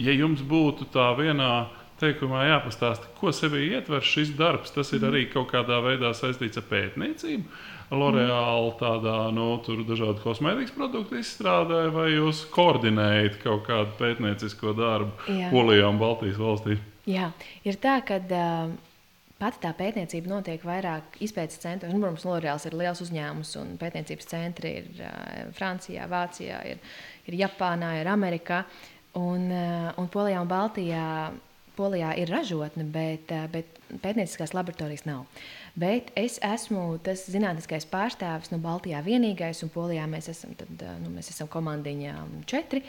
[0.00, 1.68] Ja jums būtu tā vienā
[2.00, 5.10] teikumā jāpastāsta, ko sevī ietver šis darbs, tas ir mm.
[5.10, 7.44] arī kaut kādā veidā saistīts ar pētniecību.
[7.90, 15.32] L'Oreal tādā no nu, dažādu kosmētikas produktu izstrādē, vai jūs koordinējat kaut kādu pētniecisko darbu
[15.32, 15.48] Jā.
[15.50, 16.84] Polijā un Baltijas valstīs?
[17.10, 17.32] Jā,
[17.66, 18.70] ir tā, ka uh,
[19.40, 21.94] Pati tā pētniecība notiek vairāk izpētes centros.
[21.94, 26.82] Nu, protams, L'Oreal ir liels uzņēmums, un pētniecības centri ir uh, Francijā, Vācijā, ir,
[27.24, 28.66] ir Japānā, ir Amerikā.
[29.16, 31.06] Un, uh, un Polijā un Baltijā
[31.78, 35.24] Polijā ir ražotne, bet, uh, bet pētnieciskās laboratorijas nav.
[35.78, 41.12] Bet es esmu tas zinātniskais pārstāvis no Baltijā vienīgais, un Polijā mēs esam, tad, nu,
[41.14, 42.16] mēs esam komandiņā
[42.50, 42.82] četri.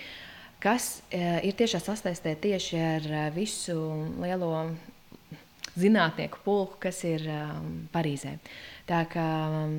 [0.61, 3.77] Kas ir tiešā sasaistē tieši ar visu
[4.21, 4.51] lielo
[5.77, 8.35] zinātnieku pulku, kas ir um, Parīzē.
[8.89, 9.27] Tā kā
[9.63, 9.77] um,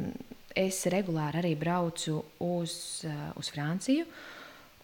[0.57, 2.75] es regulāri arī braucu uz,
[3.09, 4.07] uh, uz Franciju.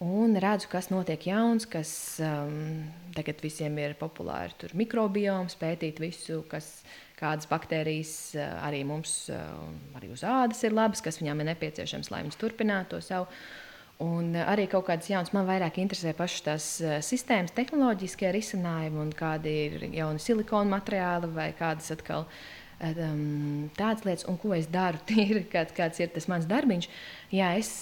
[0.04, 1.90] Un redzu, kas notiek jauns, kas
[2.22, 2.84] um,
[3.16, 4.54] tagad visiem ir populāri.
[4.60, 6.84] Tur mikrobioms, pētīt visu, kas,
[7.18, 9.46] kādas baktērijas uh, arī mums, uh,
[9.98, 13.28] arī uz ādas ir labas, kas viņām ir nepieciešams, lai viņas turpinātu to savu
[13.98, 16.68] Un eh, arī kaut kādas jaunas, man vairāk interesē pašas tās
[17.02, 22.28] sistēmas, tehnoloģiskie risinājumi un kādi ir jauni silikona materiāli vai kādas atkal
[22.78, 25.02] um, tādas lietas, un ko es daru.
[25.08, 26.86] Tīri, kāds, kāds ir tas mans darbiņš.
[27.34, 27.72] Jā, es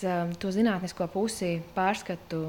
[0.41, 2.41] to zinātnisko pusi pārskatu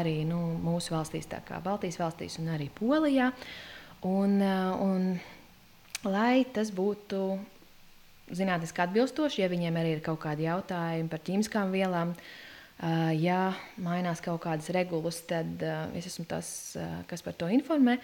[0.00, 3.34] arī nu, mūsu valstīs, tā kā Baltijas valstīs un arī Polijā.
[4.08, 5.10] Un, un,
[6.04, 7.24] lai tas būtu
[8.30, 12.46] zinātniski atbilstoši, ja viņiem arī ir kaut kādi jautājumi par ķīmiskām vielām, uh,
[12.80, 16.46] Uh, ja mainās kaut kādas regulas, tad uh, es esmu tas,
[16.80, 17.98] uh, kas par to informē.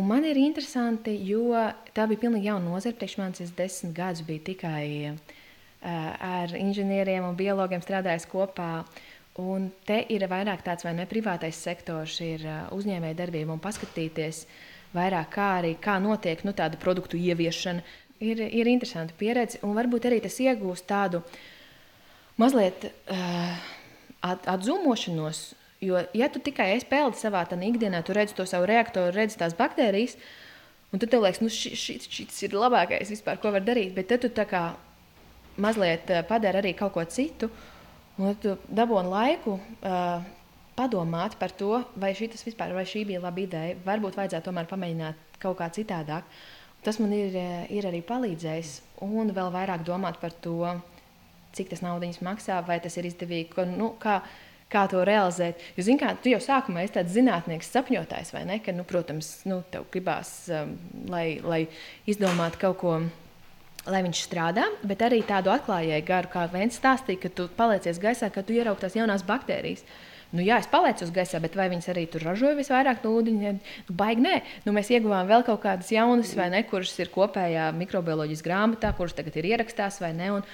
[0.00, 1.50] Un man ir interesanti, jo
[1.92, 2.96] tā bija pilnīgi jauna nozara.
[2.96, 5.18] Priekš manis es desmit gadus biju tikai
[5.82, 8.86] ar inženieriem un biologiem strādājis kopā.
[9.42, 14.46] Un te ir vairāk tāds vai ne privātais sektors, ir uzņēmēja darbība un paskatīties
[14.94, 17.84] vairāk, kā arī kā notiek nu, tāda produktu ieviešana.
[18.22, 21.24] Ir, ir interesanti pieredze, un varbūt arī tas iegūst tādu
[22.38, 22.92] mazliet.
[23.10, 23.56] Uh,
[24.22, 25.42] at, atzīmošanos.
[25.82, 29.56] Jo, ja tu tikai esi peldi savā ikdienā, tu redzi to savu reaktoru, redzi tās
[29.58, 30.14] baktērijas,
[30.92, 33.94] un tad tev liekas, nu, šis, šis ir labākais, vispār, ko var darīt.
[33.96, 34.62] Bet tad tu tā kā
[35.58, 37.50] mazliet eh, padari arī kaut ko citu,
[38.20, 39.58] un tu dabūni laiku.
[39.82, 40.22] Uh,
[40.76, 43.76] padomāt par to, vai, vispār, vai šī bija laba ideja.
[43.84, 46.28] Varbūt vajadzētu tomēr pamēģināt kaut kā citādāk.
[46.82, 48.80] Tas man ir, eh, ir arī palīdzējis.
[49.02, 50.80] Un vēl vairāk domāt par to,
[51.52, 54.20] cik tas naudas maksā, vai tas ir izdevīgi, ka, nu, kā,
[54.72, 55.60] kā to realizēt.
[55.76, 58.58] Jo, zin, kā, tu jau sākumā esi tāds zinātnieks, sapņotājs, vai ne?
[58.64, 60.76] Ka, nu, protams, nu, tev gribās, um,
[61.12, 61.66] lai, lai
[62.06, 63.02] izdomātu kaut ko.
[63.82, 68.28] Lai viņš strādā, bet arī tādu atklājēju garu, kā viens stāstīja, ka tu paliecies gaisā,
[68.30, 69.82] ka tu ieraugi tās jaunās baktērijas.
[70.32, 73.50] Nu, jā, es palieku uz gaisa, bet vai viņas arī tur ražoja visvairāk no ūdeņa?
[73.88, 77.66] Nu, baigi nē, nu, mēs ieguvām vēl kaut kādas jaunas, vai ne, kuras ir kopējā
[77.76, 80.30] mikrobioloģijas grāmatā, kuras tagad ir ierakstās, vai ne.
[80.38, 80.48] Un,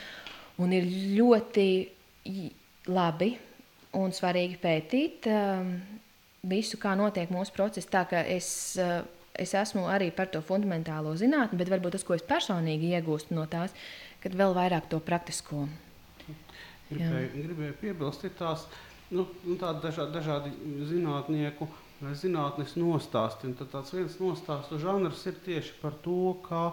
[0.59, 1.66] Un ir ļoti
[2.91, 3.31] labi
[3.99, 5.70] un svarīgi pētīt um,
[6.51, 7.87] visu, kā notiek mūsu process.
[7.91, 8.49] Tā kā es,
[8.83, 9.05] uh,
[9.39, 13.47] es esmu arī par to fundamentālo zinātni, bet varbūt tas, ko es personīgi iegūstu no
[13.51, 13.76] tās,
[14.24, 15.68] kad vēl vairāk to praktisko.
[16.89, 18.66] Gribēju, gribēju piebilst, ir tās
[19.11, 20.54] nu, nu, dažādi, dažādi
[20.88, 21.68] zinātnieku
[22.14, 23.50] zinātnes nostāsti.
[23.50, 26.70] Un tad tāds viens nostāstu žanrs ir tieši par to, kā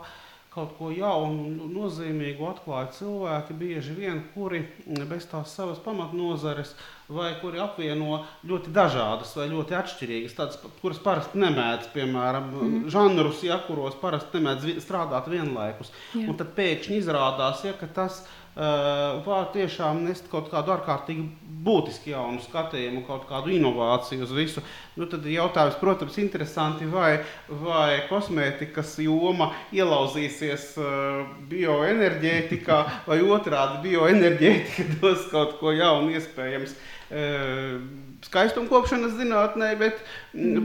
[0.56, 4.62] kaut ko jaunu un nozīmīgu atklāja cilvēki, bieži vien, kuri
[5.10, 6.72] bez tās savas pamatnozares,
[7.12, 12.88] vai kuri apvieno ļoti dažādas vai ļoti atšķirīgas, tādas, kuras parasti nemēdz, piemēram, mm -hmm.
[12.96, 15.92] žanrus, ja, kuros parasti nemēdz strādāt vienlaikus.
[16.14, 16.30] Jā.
[16.30, 18.24] Un tad pēkšņi izrādās, ja, ka tas
[18.56, 21.26] Uh, var tiešām nest kaut kādu ārkārtīgi
[21.66, 24.64] būtisku jaunu skatījumu, kaut kādu inovāciju uz visu.
[24.96, 34.90] Nu, tad jautājums, protams, interesanti, vai, vai kosmētikas joma ielauzīsies uh, bioenerģētikā, vai otrādi bioenerģētika
[35.04, 36.76] dos kaut ko jaunu iespējams.
[37.06, 37.80] Uh,
[38.26, 40.00] Skaistumkopšanas zinātnē, bet,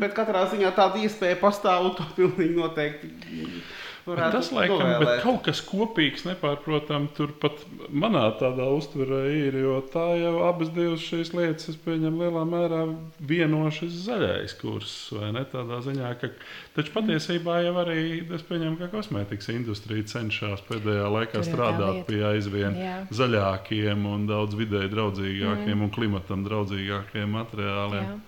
[0.01, 3.11] bet katrā ziņā tāda iespēja pastāv un to pilnīgi noteikti
[4.07, 7.61] Bet tas, laikam, bet kaut kas kopīgs, nepārprotami, turpat
[7.93, 9.59] manā tādā uztverē ir.
[9.61, 12.81] Jo tā jau abas divas šīs lietas, es pieņemu, lielā mērā
[13.33, 14.95] vieno šis zaļais kurs.
[15.17, 16.33] Vai ne tādā ziņā, ka
[16.79, 22.23] taču patiesībā jau arī es pieņemu, ka kosmētikas industrija cenšas pēdējā laikā Tur strādāt pie
[22.33, 22.97] aizvien Jā.
[23.15, 25.87] zaļākiem un daudz vidēji draudzīgākiem mm.
[25.87, 28.11] un klimatam draudzīgākiem materiāliem.
[28.11, 28.19] Jā.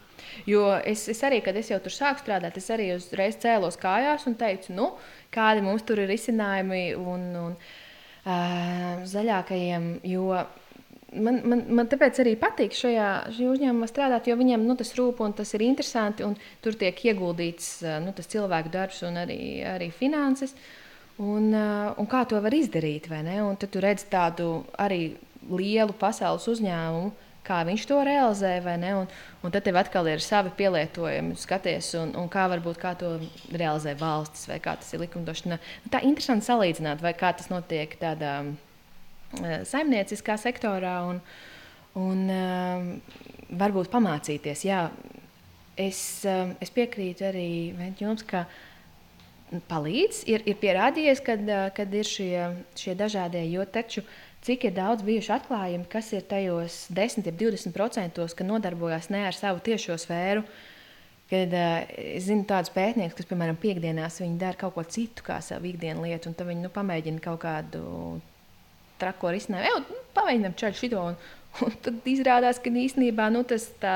[0.48, 4.26] Jo es, es arī, kad es jau tur sāku strādāt, es arī uzreiz cēlos kājās
[4.30, 4.90] un teicu, nu,
[5.34, 9.88] kādi mums tur ir risinājumi un, un uh, zaļākajiem.
[10.08, 10.42] Jo
[11.20, 15.22] man, man, man tāpēc arī patīk šajā, šajā uzņēmumā strādāt, jo viņiem nu, tas rūp
[15.24, 16.26] un tas ir interesanti.
[16.64, 17.74] Tur tiek ieguldīts
[18.04, 20.54] nu, cilvēku darbs un arī, arī finanses.
[21.22, 23.10] Un, un kā to var izdarīt?
[23.12, 25.14] Tad tu redz tādu arī
[25.50, 27.12] lielu pasaules uzņēmumu,
[27.46, 28.92] kā viņš to realizē, vai ne?
[29.02, 29.08] Un,
[29.42, 33.16] un tad tev atkal ir savi pielietojumi, skaties, un, un kā varbūt kā to
[33.50, 35.58] realizē valstis, vai kā tas ir likumdošana.
[35.58, 41.22] Nu, tā ir interesanti salīdzināt, vai kā tas notiek tādā uh, saimnieciskā sektorā, un,
[41.98, 43.14] un uh,
[43.62, 44.66] varbūt pamācīties.
[44.68, 44.86] Jā,
[45.74, 47.48] es, uh, es piekrītu arī
[48.00, 48.46] jums, ka
[49.68, 51.42] palīdz, ir, ir pierādījies, kad,
[51.76, 52.36] kad ir šie,
[52.78, 58.22] šie dažādie, jo taču uh, cik ir daudz bijuši atklājumi, kas ir tajos 10, 20%,
[58.36, 60.44] ka nodarbojas ne ar savu tiešo sfēru.
[61.32, 65.38] Kad uh, es zinu tādus pētniekus, kas, piemēram, piekdienās viņi dara kaut ko citu kā
[65.40, 67.84] savu ikdienas lietu, un tad viņi nu, pamēģina kaut kādu
[69.00, 69.86] trako risinājumu.
[69.88, 71.16] Nu, pamēģinām ceļu šito, un,
[71.64, 73.94] un tad izrādās, ka īstenībā nu, tas tā,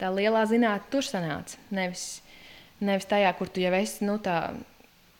[0.00, 1.60] tā lielā zinātnē tur sanāca.
[1.74, 2.06] Nevis,
[2.80, 4.16] nevis tajā, kur tu jau esi nu,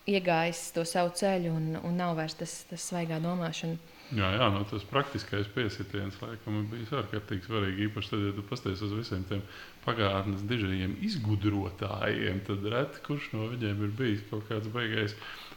[0.09, 3.98] iegājis to savu ceļu, un, un nav vairs tas, tas svaigā domāšana.
[4.17, 7.89] Jā, jā nu, tas praktiskais piesitiens laikam bijis ārkārtīgi svarīgi.
[7.91, 9.43] Īpaši tad, ja tu pasties uz visiem tiem
[9.85, 15.13] pagātnes dižajiem izgudrotājiem, tad reti kurš no viņiem ir bijis kaut kāds beigais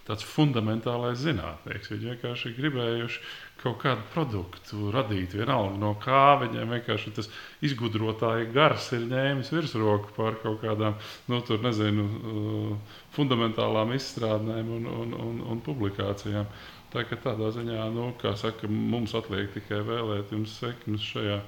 [0.07, 1.93] tāds fundamentālais zinātnieks.
[1.93, 3.23] Viņi vienkārši gribējuši
[3.61, 7.29] kaut kādu produktu radīt, vienalga no kā viņiem vienkārši tas
[7.63, 10.97] izgudrotāja gars ir ņēmis virsroku pār kaut kādām,
[11.31, 16.49] nu, tur nezinu, uh, fundamentālām izstrādēm un, un, un, un publikācijām.
[16.91, 21.39] Tā kā tādā ziņā, nu, kā saka, mums atliek tikai vēlēt jums sekmes šajā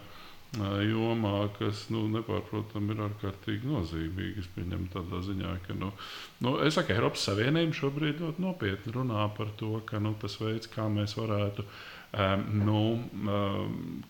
[0.86, 4.44] jomā, kas nu, nepārprotami ir ārkārtīgi nozīmīgi.
[4.44, 5.90] Es pieņemu tādā ziņā, ka nu,
[6.46, 10.70] nu, es saku, Eiropas Savienība šobrīd ļoti nopietni runā par to, ka nu, tas veids,
[10.72, 11.74] kā mēs varētu um,
[12.14, 12.82] nu,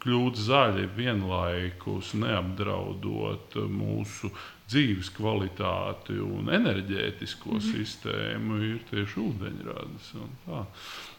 [0.04, 4.32] kļūt zaļi vienlaikus, neapdraudot mūsu
[4.68, 7.78] dzīves kvalitāti un enerģētisko mm -hmm.
[7.78, 10.12] sistēmu, ir tieši ūdeņradas.
[10.20, 10.62] Un tā.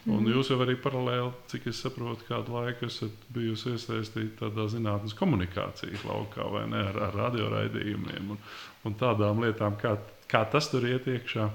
[0.05, 0.31] Un mm.
[0.33, 6.05] jūs jau arī paralēli, cik es saprotu, kādu laiku esat bijusi iesaistīta tādā zinātnīs komunikācijas
[6.05, 8.41] laukā vai ne ar, ar radioraidījumiem un,
[8.85, 11.49] un tādām lietām, kā, kā tas tur iet iekšā.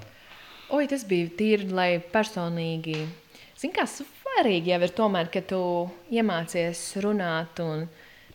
[0.71, 3.03] Oi, tas bija tīri, lai personīgi.
[3.59, 3.85] Zini, kā
[4.31, 5.61] svarīgi jau ir tomēr, ka tu
[6.13, 7.87] iemācies runāt un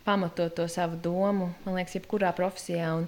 [0.06, 2.92] pamatot to savu domu, man liekas, jebkurā profesijā.
[3.00, 3.08] Un,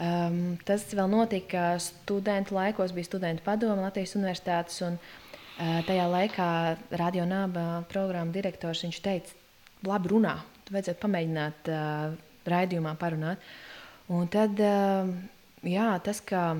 [0.00, 4.80] um, tas vēl notika studentu laikos, bija studentu padome Latvijas universitātes.
[4.86, 6.48] Un, uh, tajā laikā
[7.02, 9.34] Radio Naba programmas direktors teica,
[9.86, 12.16] labi runā, tu vajadzētu pamēģināt uh,
[12.48, 13.44] raidījumā parunāt.
[14.08, 15.10] Un tad, uh,
[15.68, 16.54] jā, tas, ka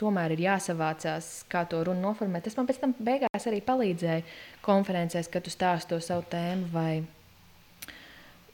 [0.00, 4.24] tomēr ir jāsavācās, kā to runu noformēt, tas man pēc tam beigās arī palīdzēja
[4.64, 7.04] konferencēs, kad tu stāsti to savu tēmu vai,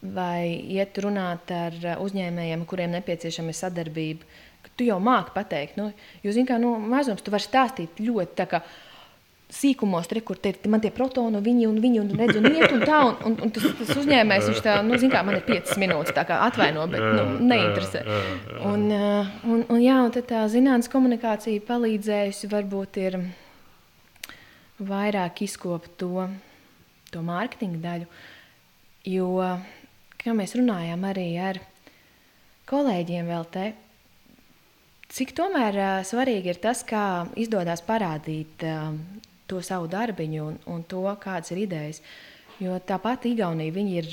[0.03, 0.45] vai
[0.77, 4.29] iet runāt ar uzņēmējiem, kuriem nepieciešama sadarbība.
[4.77, 5.89] Tu jau māki pateikt, nu,
[6.25, 8.61] jo, zini, kā nu, mazums tu vari stāstīt ļoti tā kā
[9.51, 12.85] sīkumos, tur, kur ir man tie protoni, viņi un viņi un redz un iet un
[12.87, 13.01] tā.
[13.09, 16.15] Un, un, un tas, tas uzņēmējs, viņš tā, nu, zin kā, man ir 5 minūtes,
[16.17, 18.05] tā kā atvaino, bet, nu, neinteresē.
[18.71, 23.19] Un, un, un jā, un tad tā zinātnes komunikācija palīdzējusi varbūt ir
[24.81, 26.29] vairāk izkopt to,
[27.11, 28.09] to mārketinga daļu,
[29.11, 29.29] jo,
[30.21, 31.61] kā mēs runājām arī ar
[32.71, 33.67] kolēģiem vēl te,
[35.11, 38.95] cik tomēr uh, svarīgi ir tas, kā izdodas parādīt uh,
[39.51, 42.01] to savu darbiņu un, un to, kādas ir idejas.
[42.61, 44.11] Jo tāpat Igaunija viņi ir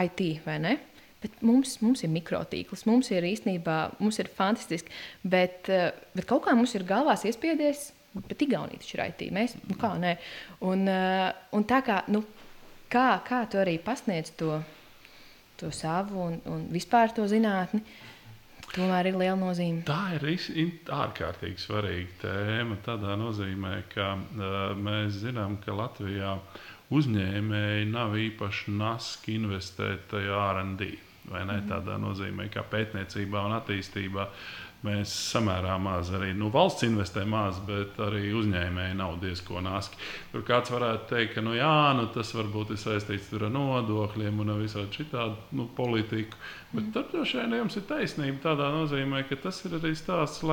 [0.00, 0.76] IT, vai ne?
[1.20, 4.92] Bet mums, mums ir mikrotīkls, mums ir īstenībā mums ir fantastiski.
[5.20, 9.26] Bet, uh, bet kaut kā mums ir galvās iespiedies, bet Igaunija taču ir IT.
[9.36, 10.14] Mēs, nu kā, nē.
[10.66, 12.24] Un, uh, un tā kā, nu,
[12.90, 14.62] kā, kā tu arī pasniedz to,
[15.60, 17.84] to savu un, un vispār to zinātni,
[18.74, 19.84] tomēr ir liela nozīme.
[19.88, 20.26] Tā ir
[20.94, 22.78] ārkārtīgi svarīga tēma.
[22.86, 26.36] Tādā nozīmē, ka uh, mēs zinām, ka Latvijā
[26.94, 30.90] uzņēmēji nav īpaši naski investēt tajā RD.
[31.30, 31.60] Vai ne?
[31.68, 34.26] Tādā nozīmē, ka pētniecībā un attīstībā
[34.86, 39.98] mēs samērā maz arī nu, valsts investē maz, bet arī uzņēmēji nav diezgan naski.
[40.32, 44.54] Tur kāds varētu teikt, ka nu, jā, nu, tas varbūt ir saistīts ar nodokļiem un
[44.62, 46.38] visādi citādi nu, politiku.
[46.72, 46.94] Bet mm.
[46.96, 50.44] tur droši vien jums ir taisnība tādā nozīmē, ka tas ir arī stāsts,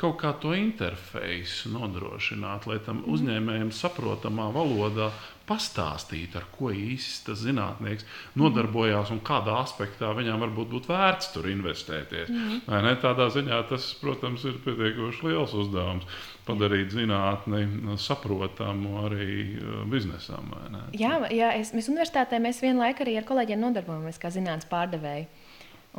[0.00, 5.12] kaut kā to interfeisu nodrošināt, lai tam uzņēmējiem saprotamā valodā
[5.48, 8.06] pastāstīt, ar ko īsti tas zinātnieks
[8.40, 12.30] nodarbojās un kādā aspektā viņam varbūt būtu vērts tur investēties.
[12.32, 12.62] Mm.
[12.86, 16.08] Ne, tādā ziņā tas, protams, ir pietiekoši liels uzdevums
[16.48, 17.64] padarīt zinātni
[18.00, 20.52] saprotamu arī uh, biznesam.
[20.96, 25.28] Jā, jā es, mēs universitātē mēs vienlaikus arī ar kolēģiem nodarbojamies kā zinātnīs pārdevēji.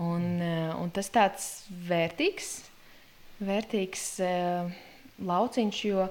[0.01, 1.49] Un, uh, un tas tāds
[1.87, 2.55] vērtīgs,
[3.45, 4.73] vērtīgs uh,
[5.25, 6.09] lauciņš, jo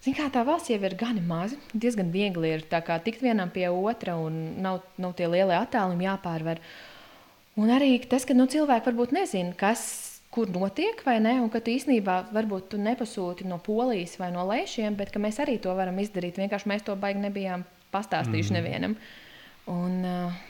[0.00, 4.14] Zin, kā, tā valsts jau ir gan maza, diezgan viegli ir tikt vienam pie otra,
[4.16, 6.62] un nav, nav tie lielie attālumi jāpārvar.
[7.60, 9.82] Un arī tas, ka nu, cilvēki varbūt nezina, kas
[10.32, 11.34] kur notiek, vai ne?
[11.42, 15.58] Un ka tu īstenībā varbūt tu nepasūti no polijas vai no lēšiem, bet mēs arī
[15.60, 16.38] to varam izdarīt.
[16.40, 18.56] Vienkārši mēs to baigi nebijām pastāstījuši mm.
[18.56, 18.96] nevienam.
[19.68, 20.40] Un uh,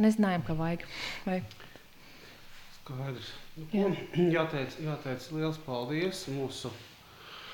[0.00, 0.86] nezinājām, ka vajag.
[1.26, 1.42] Vai...
[2.78, 3.34] Skaidrs.
[3.58, 3.92] Nu, Jā.
[4.38, 6.72] Jāteic, jāteic liels paldies mūsu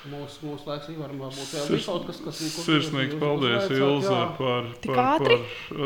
[0.09, 2.49] Mūsu, mūsu laiks Ivaram varbūt vēl Sirs, kaut kas, kas ir.
[2.65, 5.35] Sirsnīgs paldies, Ilze, par, par, par,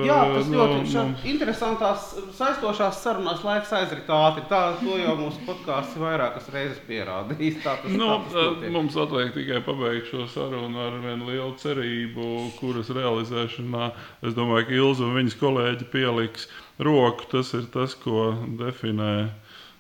[0.08, 2.06] jā, tas nu, ļoti no, nu, interesantās,
[2.38, 4.46] saistošās sarunās laiks aizrit ātri.
[4.48, 7.60] Tā, to jau mūsu podkāsts vairākas reizes pierādījis.
[7.66, 12.32] Tā, tas, nu, tā, tas mums atliek tikai pabeigt šo sarunu ar vienu lielu cerību,
[12.62, 13.92] kuras realizēšanā,
[14.24, 16.48] es domāju, ka Ilze un viņas kolēģi pieliks
[16.80, 17.28] roku.
[17.36, 18.30] Tas ir tas, ko
[18.64, 19.16] definē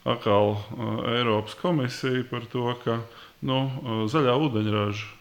[0.06, 3.00] atkal uh, Eiropas komisija par to, ka
[3.46, 5.12] no zaļā ūdeņraža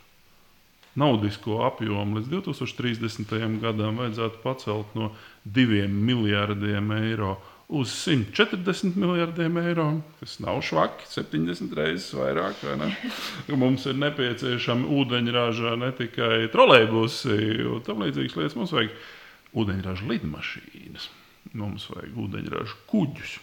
[1.01, 3.59] naudisko apjomu līdz 2030.
[3.63, 5.11] gadam vajadzētu pacelt no
[5.45, 7.37] 2 miljardiem eiro
[7.69, 9.87] uz 140 miljardiem eiro.
[10.21, 12.61] Tas nav švaki, 70 reizes vairāk.
[13.49, 17.39] Mums ir nepieciešama ūdeņraža ne tikai trolēļbusi,
[17.73, 18.59] un tam līdzīgas lietas.
[18.61, 18.95] Mums vajag
[19.55, 21.09] ūdeņraža lidmašīnas,
[21.57, 23.39] mums vajag ūdeņraža kuģus.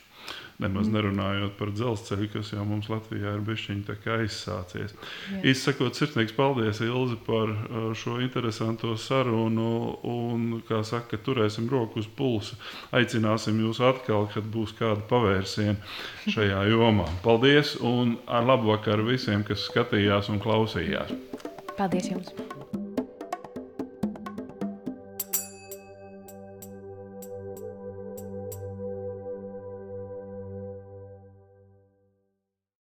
[0.62, 3.66] Nemaz nerunājot par dzelzceļu, kas jau mums Latvijā ir bijis
[4.14, 4.94] aizsācies.
[5.42, 9.98] Izsakot, sirsnīgs paldies Ilzi par uh, šo interesanto sarunu.
[10.06, 12.60] Un, kā saka, turēsim roku uz pulsa.
[12.94, 15.80] Aicināsim jūs atkal, kad būs kāda pavērsiena
[16.30, 17.10] šajā jomā.
[17.26, 21.16] Paldies un ar labu vakaru visiem, kas skatījās un klausījās.
[21.74, 22.61] Paldies jums!